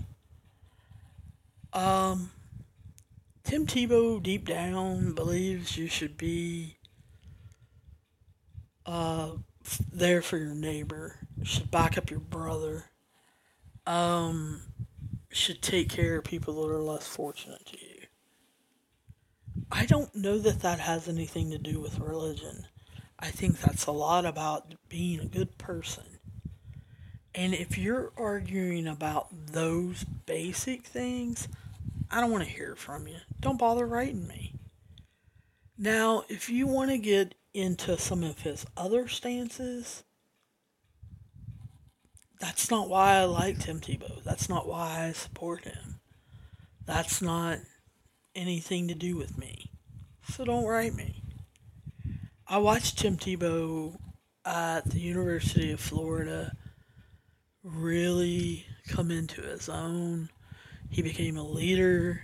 Um, 1.72 2.32
Tim 3.44 3.64
Tebow 3.64 4.20
deep 4.20 4.44
down 4.44 5.12
believes 5.14 5.78
you 5.78 5.86
should 5.86 6.16
be 6.16 6.78
uh, 8.84 9.30
there 9.92 10.20
for 10.20 10.36
your 10.36 10.56
neighbor. 10.56 11.20
You 11.38 11.44
should 11.44 11.70
back 11.70 11.96
up 11.96 12.10
your 12.10 12.18
brother. 12.18 12.86
Um, 13.86 14.62
should 15.30 15.62
take 15.62 15.90
care 15.90 16.16
of 16.16 16.24
people 16.24 16.54
that 16.54 16.74
are 16.74 16.82
less 16.82 17.06
fortunate 17.06 17.64
to 17.66 17.78
you. 17.78 18.06
I 19.70 19.86
don't 19.86 20.12
know 20.12 20.38
that 20.38 20.62
that 20.62 20.80
has 20.80 21.06
anything 21.06 21.52
to 21.52 21.58
do 21.58 21.80
with 21.80 22.00
religion. 22.00 22.66
I 23.18 23.28
think 23.30 23.60
that's 23.60 23.86
a 23.86 23.92
lot 23.92 24.24
about 24.26 24.74
being 24.88 25.20
a 25.20 25.26
good 25.26 25.56
person. 25.58 26.04
And 27.34 27.54
if 27.54 27.76
you're 27.76 28.12
arguing 28.16 28.86
about 28.86 29.28
those 29.52 30.04
basic 30.04 30.84
things, 30.84 31.48
I 32.10 32.20
don't 32.20 32.30
want 32.30 32.44
to 32.44 32.50
hear 32.50 32.76
from 32.76 33.06
you. 33.06 33.16
Don't 33.40 33.58
bother 33.58 33.86
writing 33.86 34.26
me. 34.26 34.54
Now, 35.78 36.24
if 36.28 36.48
you 36.48 36.66
want 36.66 36.90
to 36.90 36.98
get 36.98 37.34
into 37.52 37.98
some 37.98 38.22
of 38.22 38.40
his 38.40 38.64
other 38.76 39.08
stances, 39.08 40.02
that's 42.40 42.70
not 42.70 42.88
why 42.88 43.16
I 43.16 43.24
like 43.24 43.58
Tim 43.58 43.80
Tebow. 43.80 44.22
That's 44.24 44.48
not 44.48 44.66
why 44.66 45.06
I 45.06 45.12
support 45.12 45.64
him. 45.64 46.00
That's 46.86 47.20
not 47.20 47.58
anything 48.34 48.88
to 48.88 48.94
do 48.94 49.16
with 49.16 49.36
me. 49.36 49.70
So 50.30 50.44
don't 50.44 50.64
write 50.64 50.94
me. 50.94 51.22
I 52.48 52.58
watched 52.58 52.98
Tim 52.98 53.16
Tebow 53.16 53.96
at 54.44 54.88
the 54.88 55.00
University 55.00 55.72
of 55.72 55.80
Florida 55.80 56.52
really 57.64 58.66
come 58.88 59.10
into 59.10 59.42
his 59.42 59.68
own. 59.68 60.30
He 60.88 61.02
became 61.02 61.36
a 61.36 61.42
leader 61.42 62.22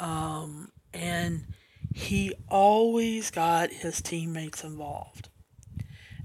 Um, 0.00 0.70
and 0.94 1.44
he 1.92 2.32
always 2.48 3.30
got 3.30 3.70
his 3.70 4.00
teammates 4.00 4.62
involved. 4.64 5.28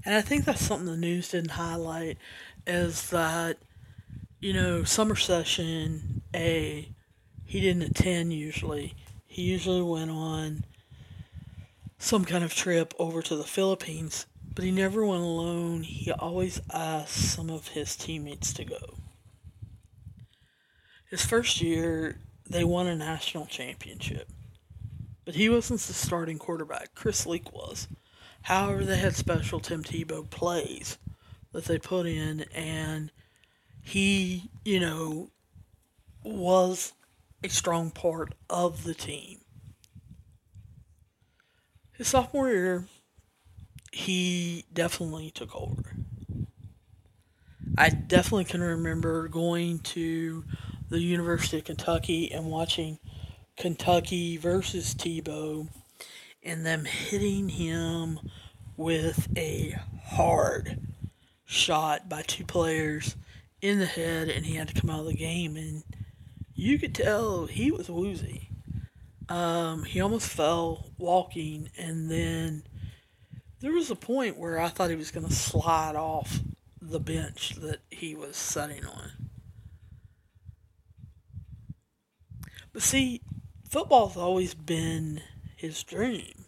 And 0.04 0.14
I 0.14 0.20
think 0.20 0.44
that's 0.44 0.64
something 0.64 0.86
the 0.86 0.96
news 0.96 1.30
didn't 1.30 1.52
highlight 1.52 2.18
is 2.66 3.10
that, 3.10 3.58
you 4.40 4.52
know, 4.52 4.84
summer 4.84 5.16
session 5.16 6.22
A, 6.34 6.88
he 7.44 7.60
didn't 7.60 7.82
attend 7.82 8.32
usually. 8.32 8.94
He 9.26 9.42
usually 9.42 9.82
went 9.82 10.10
on 10.10 10.64
some 12.04 12.26
kind 12.26 12.44
of 12.44 12.54
trip 12.54 12.92
over 12.98 13.22
to 13.22 13.34
the 13.34 13.44
Philippines, 13.44 14.26
but 14.54 14.62
he 14.62 14.70
never 14.70 15.06
went 15.06 15.22
alone. 15.22 15.82
He 15.82 16.12
always 16.12 16.60
asked 16.70 17.34
some 17.34 17.48
of 17.48 17.68
his 17.68 17.96
teammates 17.96 18.52
to 18.52 18.64
go. 18.66 18.98
His 21.08 21.24
first 21.24 21.62
year, 21.62 22.18
they 22.48 22.62
won 22.62 22.88
a 22.88 22.94
national 22.94 23.46
championship, 23.46 24.28
but 25.24 25.34
he 25.34 25.48
wasn't 25.48 25.80
the 25.80 25.94
starting 25.94 26.38
quarterback. 26.38 26.94
Chris 26.94 27.24
Leak 27.24 27.50
was. 27.54 27.88
However, 28.42 28.84
they 28.84 28.98
had 28.98 29.16
special 29.16 29.58
Tim 29.58 29.82
Tebow 29.82 30.28
plays 30.28 30.98
that 31.52 31.64
they 31.64 31.78
put 31.78 32.04
in, 32.04 32.44
and 32.54 33.10
he, 33.80 34.50
you 34.62 34.78
know, 34.78 35.30
was 36.22 36.92
a 37.42 37.48
strong 37.48 37.90
part 37.90 38.34
of 38.50 38.84
the 38.84 38.94
team. 38.94 39.40
His 42.04 42.10
sophomore 42.10 42.50
year, 42.50 42.84
he 43.90 44.66
definitely 44.70 45.30
took 45.30 45.56
over. 45.56 45.96
I 47.78 47.88
definitely 47.88 48.44
can 48.44 48.60
remember 48.60 49.26
going 49.28 49.78
to 49.78 50.44
the 50.90 51.00
University 51.00 51.60
of 51.60 51.64
Kentucky 51.64 52.30
and 52.30 52.44
watching 52.44 52.98
Kentucky 53.56 54.36
versus 54.36 54.94
Tebow 54.94 55.68
and 56.42 56.66
them 56.66 56.84
hitting 56.84 57.48
him 57.48 58.20
with 58.76 59.26
a 59.34 59.74
hard 60.04 60.78
shot 61.46 62.10
by 62.10 62.20
two 62.20 62.44
players 62.44 63.16
in 63.62 63.78
the 63.78 63.86
head 63.86 64.28
and 64.28 64.44
he 64.44 64.56
had 64.56 64.68
to 64.68 64.78
come 64.78 64.90
out 64.90 65.00
of 65.00 65.06
the 65.06 65.14
game 65.14 65.56
and 65.56 65.82
you 66.54 66.78
could 66.78 66.94
tell 66.94 67.46
he 67.46 67.72
was 67.72 67.88
woozy. 67.88 68.50
Um, 69.28 69.84
he 69.84 70.00
almost 70.00 70.28
fell 70.28 70.90
walking 70.98 71.70
and 71.78 72.10
then 72.10 72.64
there 73.60 73.72
was 73.72 73.90
a 73.90 73.96
point 73.96 74.36
where 74.36 74.58
I 74.58 74.68
thought 74.68 74.90
he 74.90 74.96
was 74.96 75.10
going 75.10 75.26
to 75.26 75.32
slide 75.32 75.96
off 75.96 76.40
the 76.82 77.00
bench 77.00 77.54
that 77.56 77.80
he 77.90 78.14
was 78.14 78.36
sitting 78.36 78.84
on. 78.84 79.10
But 82.74 82.82
see, 82.82 83.22
football's 83.70 84.18
always 84.18 84.52
been 84.52 85.22
his 85.56 85.82
dream. 85.82 86.44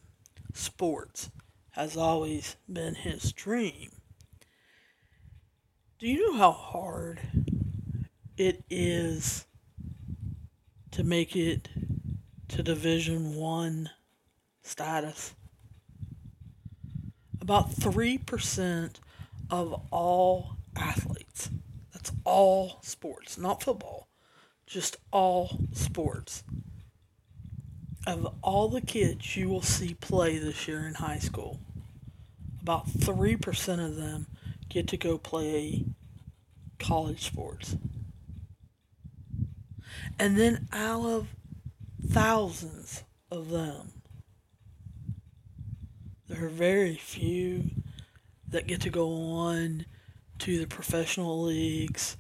Sports 0.53 1.31
has 1.71 1.97
always 1.97 2.57
been 2.71 2.97
his 2.97 3.33
dream. 3.33 3.93
Do 5.99 6.07
you 6.07 6.33
know 6.33 6.39
how 6.39 6.53
hard 6.53 7.21
it 8.37 8.63
is 8.69 9.47
to 10.91 11.03
make 11.03 11.35
it 11.35 11.69
to 12.49 12.63
Division 12.63 13.35
1 13.35 13.91
status? 14.63 15.35
About 17.41 17.71
3% 17.71 18.95
of 19.51 19.81
all 19.91 20.57
athletes, 20.75 21.51
that's 21.93 22.13
all 22.25 22.79
sports, 22.83 23.39
not 23.39 23.63
football, 23.63 24.09
just 24.67 24.97
all 25.13 25.59
sports. 25.73 26.43
Of 28.07 28.35
all 28.43 28.69
the 28.69 28.81
kids 28.81 29.37
you 29.37 29.49
will 29.49 29.63
see 29.63 29.95
play 29.95 30.39
this 30.39 30.69
year 30.69 30.87
in 30.87 30.95
high 30.95 31.19
school, 31.19 31.61
about 32.61 32.89
3% 32.89 33.85
of 33.85 33.97
them 33.97 34.27
get 34.69 34.89
to 34.89 34.97
go 34.97 35.19
play 35.19 35.85
college 36.79 37.25
sports. 37.25 37.77
And 40.19 40.37
then 40.39 40.69
out 40.73 41.05
of 41.05 41.29
thousands 42.09 43.05
of 43.31 43.51
them, 43.51 44.03
there 46.29 46.45
are 46.45 46.49
very 46.49 46.95
few 46.95 47.71
that 48.49 48.67
get 48.67 48.81
to 48.83 48.91
go 48.91 49.11
on 49.11 49.87
to 50.39 50.59
the 50.59 50.67
professional 50.67 51.43
leagues 51.43 52.17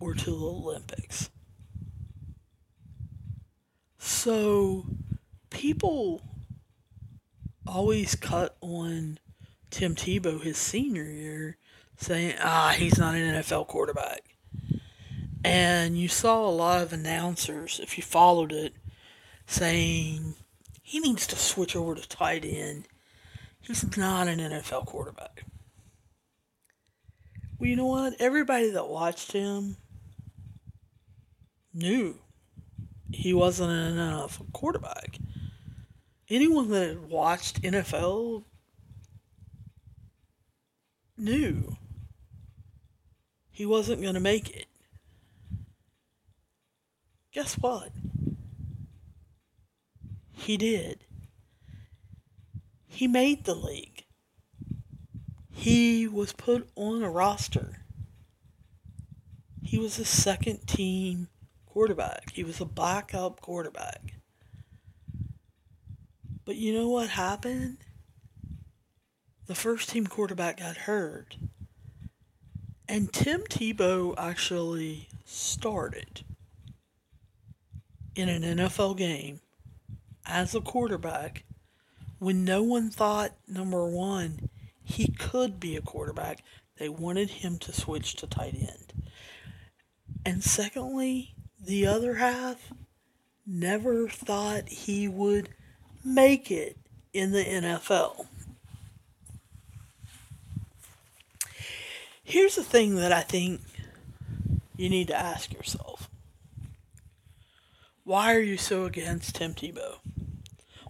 or 0.00 0.14
to 0.14 0.30
the 0.30 0.36
Olympics. 0.36 1.30
So 3.98 4.86
people 5.50 6.22
always 7.66 8.14
cut 8.14 8.56
on 8.60 9.18
Tim 9.70 9.94
Tebow 9.94 10.40
his 10.42 10.56
senior 10.56 11.04
year, 11.04 11.56
saying, 11.96 12.36
ah, 12.42 12.74
he's 12.76 12.98
not 12.98 13.14
an 13.14 13.34
NFL 13.34 13.66
quarterback. 13.66 14.22
And 15.44 15.98
you 15.98 16.08
saw 16.08 16.46
a 16.46 16.50
lot 16.50 16.82
of 16.82 16.92
announcers, 16.92 17.80
if 17.82 17.96
you 17.96 18.02
followed 18.02 18.52
it, 18.52 18.74
saying 19.48 20.36
he 20.82 21.00
needs 21.00 21.26
to 21.26 21.36
switch 21.36 21.74
over 21.74 21.96
to 21.96 22.08
tight 22.08 22.44
end 22.44 22.86
He's 23.68 23.98
not 23.98 24.28
an 24.28 24.38
NFL 24.38 24.86
quarterback. 24.86 25.44
Well, 27.58 27.68
you 27.68 27.76
know 27.76 27.86
what? 27.86 28.14
Everybody 28.18 28.70
that 28.70 28.88
watched 28.88 29.32
him 29.32 29.76
knew 31.74 32.18
he 33.12 33.34
wasn't 33.34 33.70
an 33.70 33.96
NFL 33.96 34.52
quarterback. 34.54 35.18
Anyone 36.30 36.70
that 36.70 36.88
had 36.88 37.10
watched 37.10 37.60
NFL 37.60 38.44
knew 41.18 41.76
he 43.50 43.66
wasn't 43.66 44.00
going 44.00 44.14
to 44.14 44.20
make 44.20 44.48
it. 44.48 44.66
Guess 47.32 47.56
what? 47.56 47.90
He 50.38 50.56
did. 50.56 51.04
He 52.86 53.06
made 53.06 53.44
the 53.44 53.54
league. 53.54 54.04
He 55.50 56.06
was 56.06 56.32
put 56.32 56.70
on 56.74 57.02
a 57.02 57.10
roster. 57.10 57.84
He 59.62 59.78
was 59.78 59.98
a 59.98 60.04
second 60.04 60.66
team 60.66 61.28
quarterback. 61.66 62.30
He 62.32 62.44
was 62.44 62.60
a 62.60 62.64
backup 62.64 63.40
quarterback. 63.40 64.14
But 66.44 66.56
you 66.56 66.72
know 66.72 66.88
what 66.88 67.10
happened? 67.10 67.78
The 69.46 69.54
first 69.54 69.90
team 69.90 70.06
quarterback 70.06 70.60
got 70.60 70.76
hurt. 70.76 71.36
And 72.88 73.12
Tim 73.12 73.42
Tebow 73.42 74.14
actually 74.16 75.08
started 75.26 76.24
in 78.14 78.28
an 78.28 78.42
NFL 78.42 78.96
game 78.96 79.40
as 80.28 80.54
a 80.54 80.60
quarterback 80.60 81.44
when 82.18 82.44
no 82.44 82.62
one 82.62 82.90
thought, 82.90 83.32
number 83.46 83.86
one, 83.86 84.48
he 84.84 85.08
could 85.08 85.58
be 85.58 85.76
a 85.76 85.82
quarterback, 85.82 86.42
they 86.78 86.88
wanted 86.88 87.30
him 87.30 87.58
to 87.58 87.72
switch 87.72 88.14
to 88.16 88.26
tight 88.26 88.54
end. 88.54 88.92
And 90.24 90.42
secondly, 90.42 91.34
the 91.64 91.86
other 91.86 92.14
half 92.14 92.72
never 93.46 94.08
thought 94.08 94.68
he 94.68 95.08
would 95.08 95.48
make 96.04 96.50
it 96.50 96.76
in 97.12 97.32
the 97.32 97.44
NFL. 97.44 98.26
Here's 102.22 102.56
the 102.56 102.64
thing 102.64 102.96
that 102.96 103.12
I 103.12 103.22
think 103.22 103.60
you 104.76 104.90
need 104.90 105.08
to 105.08 105.16
ask 105.16 105.52
yourself. 105.52 106.10
Why 108.04 108.34
are 108.34 108.40
you 108.40 108.56
so 108.56 108.84
against 108.84 109.36
Tim 109.36 109.54
Tebow? 109.54 109.96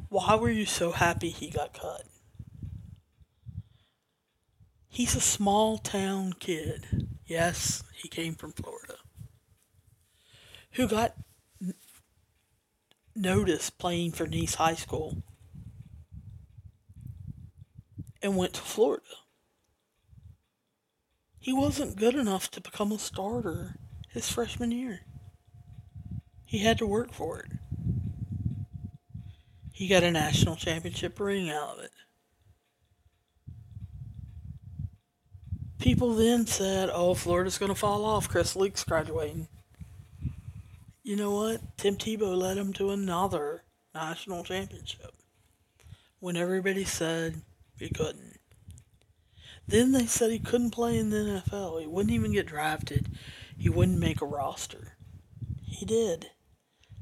Why 0.09 0.37
were 0.37 0.51
you 0.51 0.65
so 0.65 0.93
happy 0.93 1.29
he 1.29 1.51
got 1.51 1.75
cut? 1.75 2.05
He's 4.89 5.15
a 5.15 5.21
small 5.21 5.79
town 5.79 6.33
kid. 6.33 7.09
Yes, 7.27 7.85
he 7.95 8.09
came 8.09 8.35
from 8.35 8.53
Florida. 8.53 8.97
Who 10.73 10.89
got 10.89 11.15
n- 11.61 11.75
noticed 13.15 13.79
playing 13.79 14.13
for 14.13 14.27
Nease 14.27 14.55
High 14.55 14.77
School 14.77 15.23
and 18.23 18.37
went 18.37 18.55
to 18.55 18.63
Florida. 18.63 19.05
He 21.39 21.53
wasn't 21.53 21.97
good 21.97 22.15
enough 22.15 22.51
to 22.53 22.61
become 22.61 22.93
a 22.93 22.99
starter 22.99 23.77
his 24.09 24.31
freshman 24.31 24.73
year. 24.73 25.01
He 26.45 26.59
had 26.59 26.79
to 26.79 26.87
work 26.87 27.13
for 27.13 27.41
it. 27.41 27.53
He 29.79 29.87
got 29.87 30.03
a 30.03 30.11
national 30.11 30.57
championship 30.57 31.21
ring 31.21 31.51
out 31.51 31.79
of 31.79 31.85
it. 31.85 31.93
People 35.79 36.17
then 36.17 36.49
said, 36.49 36.91
oh, 36.93 37.15
Florida's 37.15 37.59
going 37.59 37.69
to 37.71 37.79
fall 37.79 38.05
off. 38.05 38.29
Chris 38.29 38.57
Leak's 38.57 38.83
graduating. 38.83 39.47
you 41.05 41.15
know 41.15 41.31
what? 41.31 41.61
Tim 41.77 41.95
Tebow 41.95 42.37
led 42.37 42.59
him 42.59 42.73
to 42.73 42.91
another 42.91 43.63
national 43.95 44.43
championship 44.43 45.13
when 46.19 46.37
everybody 46.37 46.85
said 46.85 47.43
he 47.79 47.89
couldn't. 47.89 48.41
Then 49.69 49.93
they 49.93 50.07
said 50.07 50.33
he 50.33 50.41
couldn't 50.41 50.71
play 50.71 50.99
in 50.99 51.11
the 51.11 51.45
NFL. 51.49 51.81
He 51.81 51.87
wouldn't 51.87 52.13
even 52.13 52.33
get 52.33 52.47
drafted. 52.47 53.17
He 53.57 53.69
wouldn't 53.69 54.01
make 54.01 54.21
a 54.21 54.27
roster. 54.27 54.97
He 55.63 55.87
did. 55.87 56.31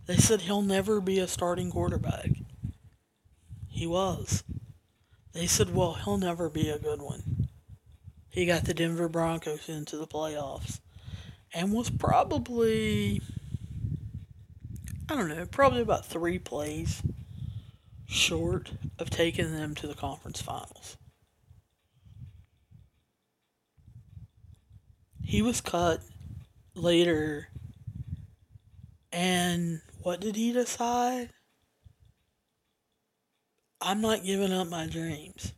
They 0.04 0.18
said 0.18 0.42
he'll 0.42 0.60
never 0.60 1.00
be 1.00 1.18
a 1.18 1.26
starting 1.26 1.70
quarterback. 1.70 2.28
He 3.76 3.86
was. 3.86 4.42
They 5.34 5.46
said, 5.46 5.74
well, 5.74 5.92
he'll 5.92 6.16
never 6.16 6.48
be 6.48 6.70
a 6.70 6.78
good 6.78 7.02
one. 7.02 7.48
He 8.30 8.46
got 8.46 8.64
the 8.64 8.72
Denver 8.72 9.06
Broncos 9.06 9.68
into 9.68 9.98
the 9.98 10.06
playoffs 10.06 10.80
and 11.52 11.74
was 11.74 11.90
probably, 11.90 13.20
I 15.10 15.14
don't 15.14 15.28
know, 15.28 15.44
probably 15.44 15.82
about 15.82 16.06
three 16.06 16.38
plays 16.38 17.02
short 18.06 18.72
of 18.98 19.10
taking 19.10 19.52
them 19.52 19.74
to 19.74 19.86
the 19.86 19.94
conference 19.94 20.40
finals. 20.40 20.96
He 25.22 25.42
was 25.42 25.60
cut 25.60 26.00
later, 26.74 27.48
and 29.12 29.82
what 30.00 30.20
did 30.20 30.34
he 30.34 30.52
decide? 30.52 31.28
I'm 33.86 34.00
not 34.00 34.24
giving 34.24 34.52
up 34.52 34.66
my 34.66 34.88
dreams. 34.88 35.52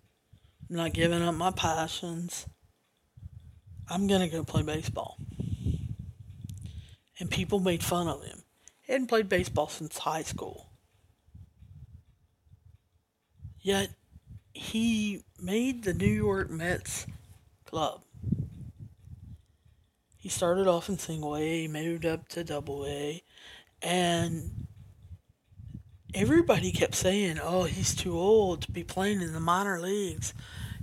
I'm 0.68 0.76
not 0.76 0.92
giving 0.92 1.22
up 1.22 1.34
my 1.34 1.50
passions. 1.50 2.44
I'm 3.88 4.06
going 4.06 4.20
to 4.20 4.28
go 4.28 4.44
play 4.44 4.62
baseball. 4.62 5.16
And 7.18 7.30
people 7.30 7.58
made 7.58 7.82
fun 7.82 8.06
of 8.06 8.22
him. 8.22 8.42
He 8.82 8.92
hadn't 8.92 9.06
played 9.06 9.30
baseball 9.30 9.68
since 9.68 9.96
high 9.96 10.24
school. 10.24 10.68
Yet, 13.62 13.94
he 14.52 15.24
made 15.40 15.84
the 15.84 15.94
New 15.94 16.04
York 16.04 16.50
Mets 16.50 17.06
club. 17.64 18.02
He 20.18 20.28
started 20.28 20.66
off 20.66 20.90
in 20.90 20.98
single 20.98 21.34
A, 21.34 21.66
moved 21.66 22.04
up 22.04 22.28
to 22.28 22.44
double 22.44 22.84
A, 22.84 23.22
and 23.80 24.67
everybody 26.14 26.73
kept 26.73 26.94
saying, 26.94 27.38
"Oh, 27.40 27.64
he's 27.64 27.94
too 27.94 28.18
old 28.18 28.62
to 28.62 28.73
be 28.73 28.85
playing 28.85 29.21
in 29.21 29.33
the 29.33 29.40
minor 29.40 29.81
leagues. 29.81 30.35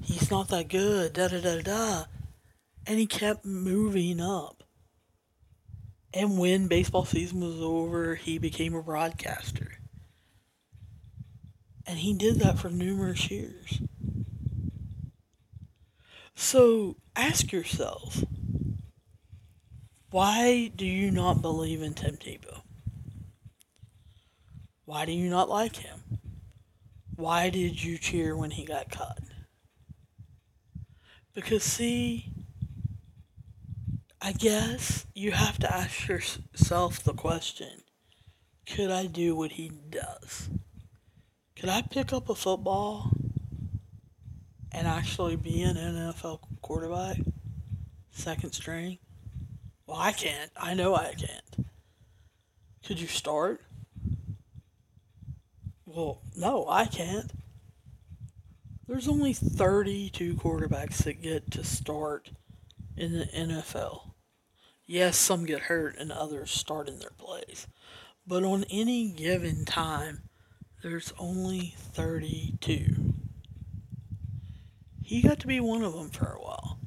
He's 0.02 0.30
not 0.32 0.50
that 0.50 0.70
good." 0.70 1.14
Da 1.14 1.28
da 1.28 1.40
da 1.40 1.62
da. 1.62 2.06
And 2.86 3.00
he 3.00 3.08
kept 3.08 3.46
moving 3.46 4.22
up. 4.22 4.64
And 6.14 6.38
when 6.38 6.68
baseball 6.68 7.06
season 7.06 7.42
was 7.42 7.60
over, 7.60 8.16
he 8.16 8.38
became 8.38 8.74
a 8.74 8.82
broadcaster. 8.82 9.80
And 11.86 12.00
he 12.00 12.14
did 12.14 12.40
that 12.40 12.58
for 12.58 12.70
numerous 12.70 13.30
years. 13.30 13.82
So 16.36 16.98
ask 17.16 17.52
yourself, 17.52 18.24
why 20.12 20.72
do 20.76 20.86
you 20.86 21.12
not 21.12 21.42
believe 21.42 21.82
in 21.82 21.94
Tim 21.94 22.18
Tebow? 22.18 22.62
Why 24.86 25.06
do 25.06 25.12
you 25.12 25.30
not 25.30 25.50
like 25.50 25.78
him? 25.78 26.00
Why 27.16 27.50
did 27.50 27.84
you 27.84 27.98
cheer 27.98 28.38
when 28.38 28.52
he 28.52 28.66
got 28.66 28.92
cut? 28.92 29.20
Because, 31.34 31.64
see, 31.64 32.32
I 34.22 34.32
guess 34.32 35.06
you 35.14 35.32
have 35.32 35.58
to 35.60 35.74
ask 35.74 36.08
yourself 36.08 37.04
the 37.04 37.14
question 37.14 37.82
could 38.66 38.90
I 38.90 39.06
do 39.06 39.36
what 39.36 39.52
he 39.54 39.70
does? 39.90 40.50
Could 41.56 41.70
I 41.70 41.84
pick 41.84 42.12
up 42.12 42.30
a 42.30 42.36
football 42.36 43.12
and 44.72 44.88
actually 44.88 45.36
be 45.36 45.62
an 45.62 45.76
NFL 45.76 46.40
quarterback? 46.62 47.18
Second 48.12 48.54
string? 48.54 48.98
Well, 49.86 49.98
I 49.98 50.12
can't. 50.12 50.52
I 50.58 50.74
know 50.74 50.96
I 50.96 51.14
can't. 51.14 51.68
Could 52.84 53.00
you 53.00 53.08
start? 53.08 53.62
Well, 55.96 56.22
no, 56.36 56.66
I 56.68 56.88
can't. 56.88 57.32
There's 58.86 59.08
only 59.08 59.32
32 59.32 60.34
quarterbacks 60.36 60.98
that 61.06 61.22
get 61.22 61.50
to 61.52 61.64
start 61.64 62.32
in 62.98 63.14
the 63.14 63.28
NFL. 63.28 64.12
Yes, 64.86 65.18
some 65.18 65.46
get 65.46 65.62
hurt 65.62 65.96
and 65.98 66.12
others 66.12 66.52
start 66.52 66.90
in 66.90 67.00
their 67.00 67.14
place. 67.18 67.68
But 68.28 68.44
on 68.44 68.66
any 68.70 69.10
given 69.10 69.64
time, 69.64 70.24
there's 70.84 71.14
only 71.18 71.76
32. 71.78 73.14
He 75.02 75.22
got 75.22 75.40
to 75.40 75.48
be 75.48 75.62
one 75.62 75.82
of 75.82 75.94
them 75.94 76.10
for 76.10 76.26
a 76.26 76.42
while. 76.42 76.78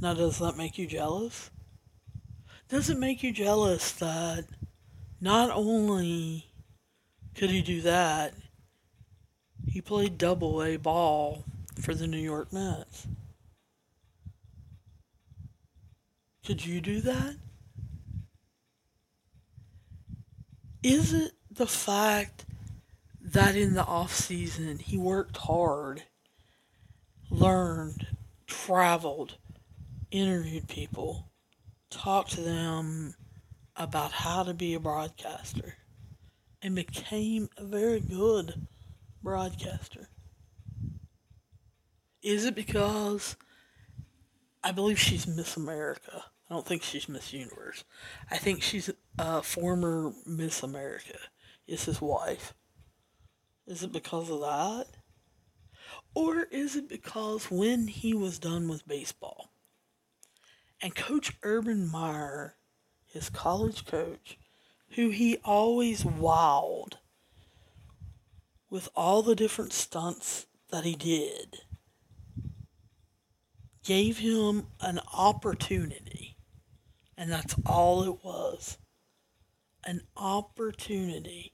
Now, 0.00 0.14
does 0.14 0.38
that 0.38 0.56
make 0.56 0.78
you 0.78 0.86
jealous? 0.86 1.50
Does 2.68 2.90
it 2.90 2.98
make 2.98 3.24
you 3.24 3.32
jealous 3.32 3.90
that 3.90 4.44
not 5.20 5.50
only 5.50 6.47
could 7.38 7.50
he 7.50 7.62
do 7.62 7.80
that? 7.82 8.34
He 9.68 9.80
played 9.80 10.18
double 10.18 10.60
A 10.60 10.76
ball 10.76 11.44
for 11.80 11.94
the 11.94 12.08
New 12.08 12.18
York 12.18 12.52
Mets. 12.52 13.06
Could 16.44 16.66
you 16.66 16.80
do 16.80 17.00
that? 17.02 17.36
Is 20.82 21.12
it 21.12 21.32
the 21.48 21.68
fact 21.68 22.44
that 23.20 23.54
in 23.54 23.74
the 23.74 23.84
off 23.84 24.12
season 24.12 24.78
he 24.78 24.98
worked 24.98 25.36
hard, 25.36 26.02
learned, 27.30 28.08
traveled, 28.48 29.36
interviewed 30.10 30.66
people, 30.66 31.28
talked 31.88 32.32
to 32.32 32.40
them 32.40 33.14
about 33.76 34.10
how 34.10 34.42
to 34.42 34.54
be 34.54 34.74
a 34.74 34.80
broadcaster? 34.80 35.76
And 36.62 36.74
became 36.74 37.48
a 37.56 37.64
very 37.64 38.00
good 38.00 38.66
broadcaster. 39.22 40.08
Is 42.22 42.44
it 42.44 42.54
because 42.54 43.36
I 44.62 44.72
believe 44.72 44.98
she's 44.98 45.26
Miss 45.26 45.56
America? 45.56 46.24
I 46.50 46.54
don't 46.54 46.66
think 46.66 46.82
she's 46.82 47.08
Miss 47.08 47.32
Universe. 47.32 47.84
I 48.30 48.38
think 48.38 48.62
she's 48.62 48.90
a 49.18 49.42
former 49.42 50.12
Miss 50.26 50.62
America. 50.62 51.18
Is 51.66 51.84
his 51.84 52.00
wife. 52.00 52.54
Is 53.66 53.82
it 53.82 53.92
because 53.92 54.30
of 54.30 54.40
that? 54.40 54.86
Or 56.14 56.44
is 56.50 56.74
it 56.74 56.88
because 56.88 57.50
when 57.50 57.86
he 57.86 58.14
was 58.14 58.38
done 58.38 58.68
with 58.68 58.88
baseball 58.88 59.50
and 60.80 60.94
Coach 60.94 61.32
Urban 61.42 61.90
Meyer, 61.90 62.56
his 63.06 63.28
college 63.30 63.84
coach, 63.84 64.38
who 64.90 65.10
he 65.10 65.38
always 65.44 66.04
wowed 66.04 66.94
with 68.70 68.88
all 68.94 69.22
the 69.22 69.36
different 69.36 69.72
stunts 69.72 70.46
that 70.70 70.84
he 70.84 70.94
did, 70.94 71.60
gave 73.84 74.18
him 74.18 74.66
an 74.80 75.00
opportunity. 75.14 76.36
And 77.16 77.32
that's 77.32 77.56
all 77.64 78.04
it 78.04 78.22
was 78.22 78.78
an 79.84 80.02
opportunity 80.16 81.52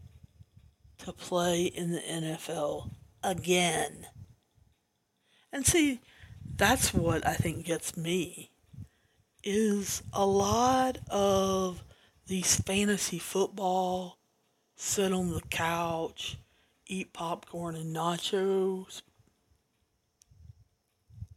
to 0.98 1.12
play 1.12 1.64
in 1.64 1.92
the 1.92 2.00
NFL 2.00 2.90
again. 3.22 4.06
And 5.52 5.64
see, 5.64 6.00
that's 6.56 6.92
what 6.92 7.26
I 7.26 7.34
think 7.34 7.64
gets 7.64 7.96
me 7.96 8.50
is 9.42 10.02
a 10.12 10.26
lot 10.26 10.98
of 11.08 11.84
these 12.26 12.56
fantasy 12.56 13.18
football, 13.18 14.18
sit 14.76 15.12
on 15.12 15.30
the 15.30 15.42
couch, 15.50 16.38
eat 16.86 17.12
popcorn 17.12 17.76
and 17.76 17.94
nachos. 17.94 19.02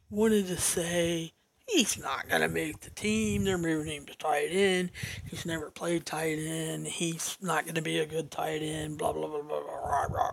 Wanted 0.09 0.47
to 0.47 0.57
say 0.57 1.33
he's 1.67 1.97
not 1.99 2.29
gonna 2.29 2.47
make 2.47 2.79
the 2.79 2.89
team. 2.91 3.43
They're 3.43 3.57
moving 3.57 3.91
him 3.91 4.05
to 4.05 4.17
tight 4.17 4.49
end. 4.51 4.91
He's 5.29 5.45
never 5.45 5.69
played 5.69 6.05
tight 6.05 6.39
end. 6.39 6.87
He's 6.87 7.37
not 7.41 7.65
gonna 7.65 7.81
be 7.81 7.99
a 7.99 8.05
good 8.05 8.31
tight 8.31 8.61
end. 8.61 8.97
Blah 8.97 9.11
blah 9.11 9.27
blah 9.27 9.41
blah 9.41 10.07
blah. 10.07 10.31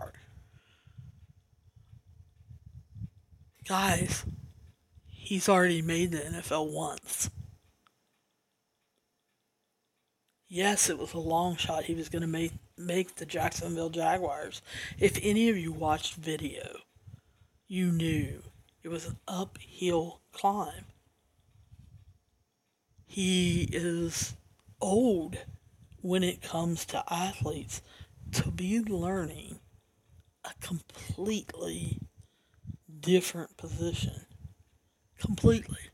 Guys, 3.67 4.23
he's 5.07 5.49
already 5.49 5.81
made 5.81 6.11
the 6.11 6.19
NFL 6.19 6.71
once. 6.71 7.29
Yes, 10.55 10.89
it 10.89 10.97
was 10.97 11.13
a 11.13 11.19
long 11.19 11.57
shot. 11.57 11.83
He 11.83 11.95
was 11.95 12.07
going 12.07 12.21
to 12.21 12.29
make 12.29 12.53
make 12.77 13.15
the 13.15 13.25
Jacksonville 13.25 13.89
Jaguars. 13.89 14.61
If 14.97 15.19
any 15.21 15.49
of 15.49 15.57
you 15.57 15.73
watched 15.73 16.15
video, 16.15 16.77
you 17.67 17.91
knew 17.91 18.41
it 18.81 18.87
was 18.87 19.05
an 19.05 19.17
uphill 19.27 20.21
climb. 20.31 20.85
He 23.05 23.67
is 23.69 24.37
old 24.79 25.39
when 25.99 26.23
it 26.23 26.41
comes 26.41 26.85
to 26.85 27.03
athletes 27.13 27.81
to 28.31 28.49
be 28.49 28.79
learning 28.79 29.59
a 30.45 30.53
completely 30.65 31.99
different 33.01 33.57
position. 33.57 34.25
Completely. 35.19 35.89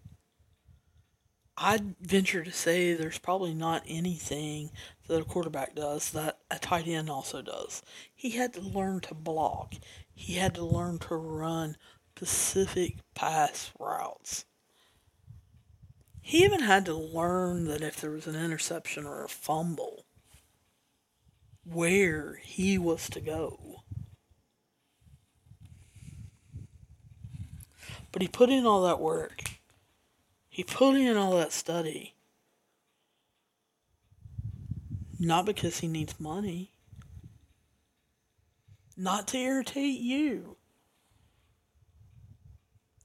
I'd 1.63 1.95
venture 1.99 2.43
to 2.43 2.51
say 2.51 2.95
there's 2.95 3.19
probably 3.19 3.53
not 3.53 3.83
anything 3.87 4.71
that 5.07 5.21
a 5.21 5.25
quarterback 5.25 5.75
does 5.75 6.09
that 6.09 6.39
a 6.49 6.57
tight 6.57 6.87
end 6.87 7.07
also 7.07 7.43
does. 7.43 7.83
He 8.15 8.31
had 8.31 8.53
to 8.53 8.61
learn 8.61 9.01
to 9.01 9.13
block, 9.13 9.75
he 10.11 10.33
had 10.33 10.55
to 10.55 10.65
learn 10.65 10.97
to 10.99 11.15
run 11.15 11.77
specific 12.15 12.95
pass 13.13 13.71
routes. 13.79 14.45
He 16.19 16.43
even 16.43 16.61
had 16.61 16.83
to 16.85 16.95
learn 16.95 17.65
that 17.65 17.81
if 17.81 18.01
there 18.01 18.11
was 18.11 18.25
an 18.25 18.35
interception 18.35 19.05
or 19.05 19.23
a 19.23 19.29
fumble, 19.29 20.05
where 21.63 22.39
he 22.41 22.79
was 22.79 23.07
to 23.11 23.21
go. 23.21 23.83
But 28.11 28.23
he 28.23 28.27
put 28.27 28.49
in 28.49 28.65
all 28.65 28.81
that 28.83 28.99
work. 28.99 29.60
He 30.61 30.65
put 30.65 30.93
in 30.93 31.17
all 31.17 31.37
that 31.37 31.51
study. 31.51 32.13
Not 35.19 35.47
because 35.47 35.79
he 35.79 35.87
needs 35.87 36.19
money. 36.19 36.69
Not 38.95 39.27
to 39.29 39.39
irritate 39.39 39.99
you. 39.99 40.57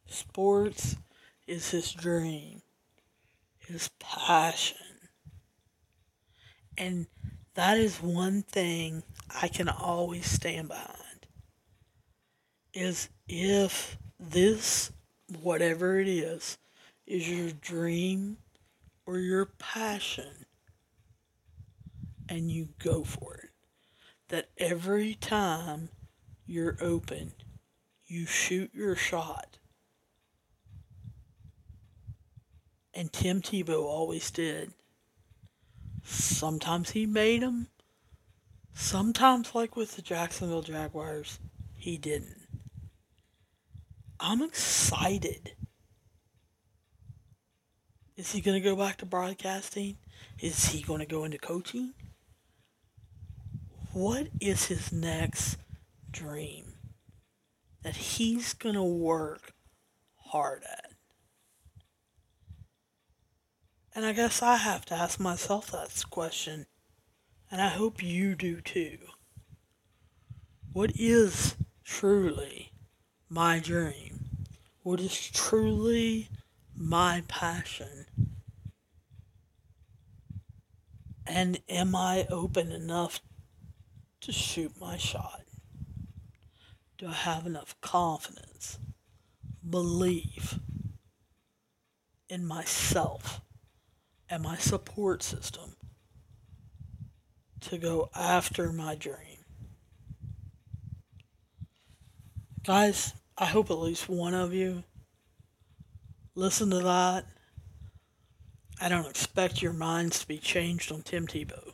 Sports 0.05 0.97
is 1.47 1.71
his 1.71 1.93
dream, 1.93 2.61
his 3.57 3.89
passion. 4.01 5.09
And 6.77 7.07
that 7.55 7.79
is 7.79 8.03
one 8.03 8.43
thing 8.43 9.03
I 9.43 9.49
can 9.49 9.71
always 9.71 10.27
stand 10.27 10.69
behind. 10.69 11.27
Is 12.75 13.09
if 13.27 13.97
this, 14.21 14.93
whatever 15.41 15.99
it 15.99 16.09
is, 16.09 16.59
is 17.07 17.29
your 17.29 17.51
dream 17.53 18.39
or 19.07 19.19
your 19.19 19.47
passion, 19.47 20.47
and 22.29 22.51
you 22.51 22.69
go 22.79 23.05
for 23.05 23.35
it, 23.37 23.51
that 24.29 24.49
every 24.59 25.15
time 25.15 25.89
you're 26.47 26.77
open, 26.81 27.33
you 28.07 28.27
shoot 28.27 28.71
your 28.75 28.97
shot. 28.97 29.59
And 32.93 33.13
Tim 33.13 33.43
Tebow 33.43 33.83
always 33.83 34.31
did. 34.31 34.73
Sometimes 36.03 36.91
he 36.91 37.07
made 37.07 37.43
them. 37.43 37.69
Sometimes, 38.73 39.55
like 39.55 39.77
with 39.77 39.97
the 39.97 40.03
Jacksonville 40.03 40.63
Jaguars, 40.63 41.39
he 41.75 41.97
didn't. 41.97 42.49
I'm 44.19 44.43
excited. 44.43 45.53
Is 48.17 48.33
he 48.33 48.41
going 48.41 48.61
to 48.61 48.67
go 48.67 48.75
back 48.75 48.97
to 48.99 49.07
broadcasting? 49.07 49.99
Is 50.41 50.67
he 50.67 50.83
going 50.83 51.01
to 51.01 51.07
go 51.07 51.25
into 51.25 51.39
coaching? 51.39 51.93
What 53.93 54.29
is 54.41 54.67
his 54.67 54.91
next 54.91 55.59
dream 56.11 56.75
that 57.83 57.97
he's 57.97 58.55
going 58.55 58.75
to 58.75 58.83
work 58.83 59.53
hard 60.17 60.63
at? 60.65 60.93
And 63.95 64.05
I 64.05 64.13
guess 64.13 64.43
I 64.43 64.57
have 64.57 64.85
to 64.87 64.95
ask 64.95 65.21
myself 65.21 65.71
that 65.71 66.05
question. 66.11 66.67
And 67.51 67.61
I 67.61 67.69
hope 67.69 68.03
you 68.03 68.35
do 68.35 68.61
too. 68.61 68.99
What 70.73 70.93
is 70.95 71.55
truly 71.85 72.73
my 73.29 73.59
dream? 73.59 74.29
What 74.83 75.01
is 75.01 75.31
truly 75.31 76.29
my 76.77 77.23
passion? 77.29 78.07
And 81.27 81.61
am 81.69 81.95
I 81.97 82.27
open 82.31 82.71
enough 82.71 83.21
to 84.21 84.33
shoot 84.33 84.73
my 84.81 84.97
shot? 84.97 85.43
Do 86.99 87.09
I 87.09 87.13
have 87.13 87.47
enough 87.47 87.79
confidence, 87.81 88.79
belief 89.69 90.59
in 92.29 92.47
myself? 92.47 93.41
and 94.29 94.43
my 94.43 94.57
support 94.57 95.23
system 95.23 95.77
to 97.61 97.79
go 97.79 98.11
after 98.15 98.73
my 98.73 98.95
dream. 98.95 99.17
Guys, 102.65 103.15
I 103.39 103.47
hope 103.47 103.71
at 103.71 103.79
least 103.79 104.09
one 104.09 104.35
of 104.35 104.53
you 104.53 104.83
listen 106.37 106.71
to 106.71 106.81
that. 106.81 107.25
I 108.81 108.89
don't 108.89 109.09
expect 109.09 109.63
your 109.63 109.73
minds 109.73 110.21
to 110.21 110.29
be 110.29 110.39
changed 110.39 110.93
on 110.93 111.01
Tim 111.03 111.27
Tebow. 111.27 111.73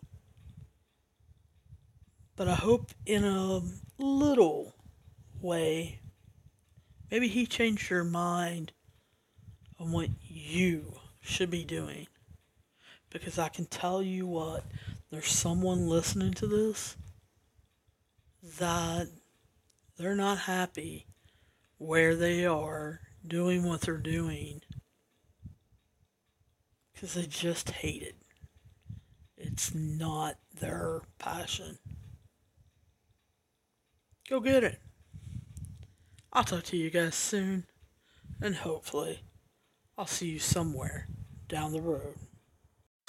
But 2.36 2.48
I 2.48 2.54
hope 2.54 2.92
in 3.04 3.24
a 3.24 3.60
little 3.98 4.74
way, 5.40 6.00
maybe 7.10 7.26
he 7.28 7.44
changed 7.44 7.90
your 7.90 8.04
mind 8.04 8.72
on 9.78 9.90
what 9.90 10.08
you 10.22 10.94
should 11.20 11.50
be 11.50 11.64
doing 11.64 12.06
because 13.10 13.38
I 13.38 13.48
can 13.48 13.66
tell 13.66 14.00
you 14.02 14.26
what, 14.26 14.64
there's 15.10 15.28
someone 15.28 15.88
listening 15.88 16.32
to 16.34 16.46
this 16.46 16.96
that 18.58 19.08
they're 19.98 20.16
not 20.16 20.38
happy 20.38 21.06
where 21.78 22.14
they 22.14 22.46
are 22.46 23.00
doing 23.26 23.64
what 23.64 23.82
they're 23.82 23.96
doing 23.96 24.62
because 26.92 27.14
they 27.14 27.26
just 27.26 27.70
hate 27.70 28.02
it. 28.02 28.16
It's 29.36 29.74
not 29.74 30.36
their 30.60 31.00
passion. 31.18 31.78
Go 34.28 34.40
get 34.40 34.64
it. 34.64 34.80
I'll 36.32 36.44
talk 36.44 36.62
to 36.64 36.76
you 36.76 36.90
guys 36.90 37.14
soon, 37.14 37.66
and 38.40 38.54
hopefully, 38.54 39.20
I'll 39.98 40.06
see 40.06 40.28
you 40.28 40.38
somewhere 40.38 41.08
down 41.48 41.72
the 41.72 41.82
road. 41.82 42.14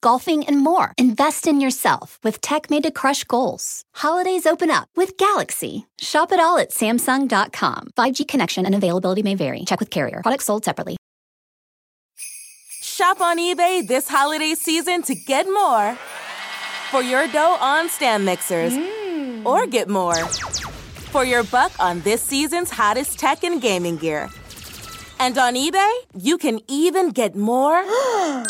golfing, 0.00 0.44
and 0.44 0.58
more. 0.58 0.92
Invest 0.98 1.46
in 1.46 1.60
yourself 1.60 2.18
with 2.22 2.40
tech 2.40 2.70
made 2.70 2.82
to 2.82 2.90
crush 2.90 3.24
goals. 3.24 3.84
Holidays 3.94 4.46
open 4.46 4.70
up 4.70 4.88
with 4.96 5.16
Galaxy. 5.16 5.86
Shop 5.98 6.32
it 6.32 6.40
all 6.40 6.58
at 6.58 6.70
Samsung.com. 6.70 7.90
5G 7.96 8.26
connection 8.26 8.66
and 8.66 8.74
availability 8.74 9.22
may 9.22 9.34
vary. 9.34 9.64
Check 9.64 9.80
with 9.80 9.90
carrier. 9.90 10.20
Products 10.22 10.46
sold 10.46 10.64
separately. 10.64 10.96
Shop 12.82 13.20
on 13.20 13.38
eBay 13.38 13.86
this 13.86 14.08
holiday 14.08 14.54
season 14.54 15.02
to 15.02 15.14
get 15.14 15.46
more 15.46 15.96
for 16.90 17.02
your 17.02 17.26
dough 17.28 17.56
on 17.60 17.88
stand 17.88 18.24
mixers, 18.24 18.74
hmm. 18.76 19.46
or 19.46 19.66
get 19.66 19.88
more 19.88 20.26
for 21.12 21.24
your 21.24 21.44
buck 21.44 21.72
on 21.78 22.00
this 22.00 22.20
season's 22.20 22.70
hottest 22.70 23.18
tech 23.18 23.44
and 23.44 23.62
gaming 23.62 23.96
gear. 23.96 24.28
And 25.18 25.38
on 25.38 25.54
eBay, 25.54 25.92
you 26.18 26.36
can 26.36 26.60
even 26.68 27.10
get 27.10 27.36
more. 27.36 27.82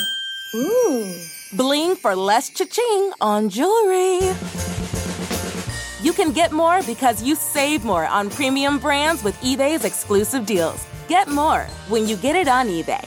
Bling 1.52 1.96
for 1.96 2.14
less 2.14 2.48
cha-ching 2.48 3.12
on 3.20 3.48
jewelry. 3.48 4.18
You 6.00 6.12
can 6.12 6.30
get 6.32 6.52
more 6.52 6.80
because 6.84 7.24
you 7.24 7.34
save 7.34 7.84
more 7.84 8.06
on 8.06 8.30
premium 8.30 8.78
brands 8.78 9.24
with 9.24 9.34
eBay's 9.40 9.84
exclusive 9.84 10.46
deals. 10.46 10.86
Get 11.08 11.26
more 11.26 11.62
when 11.88 12.06
you 12.06 12.16
get 12.16 12.36
it 12.36 12.46
on 12.46 12.68
eBay. 12.68 13.04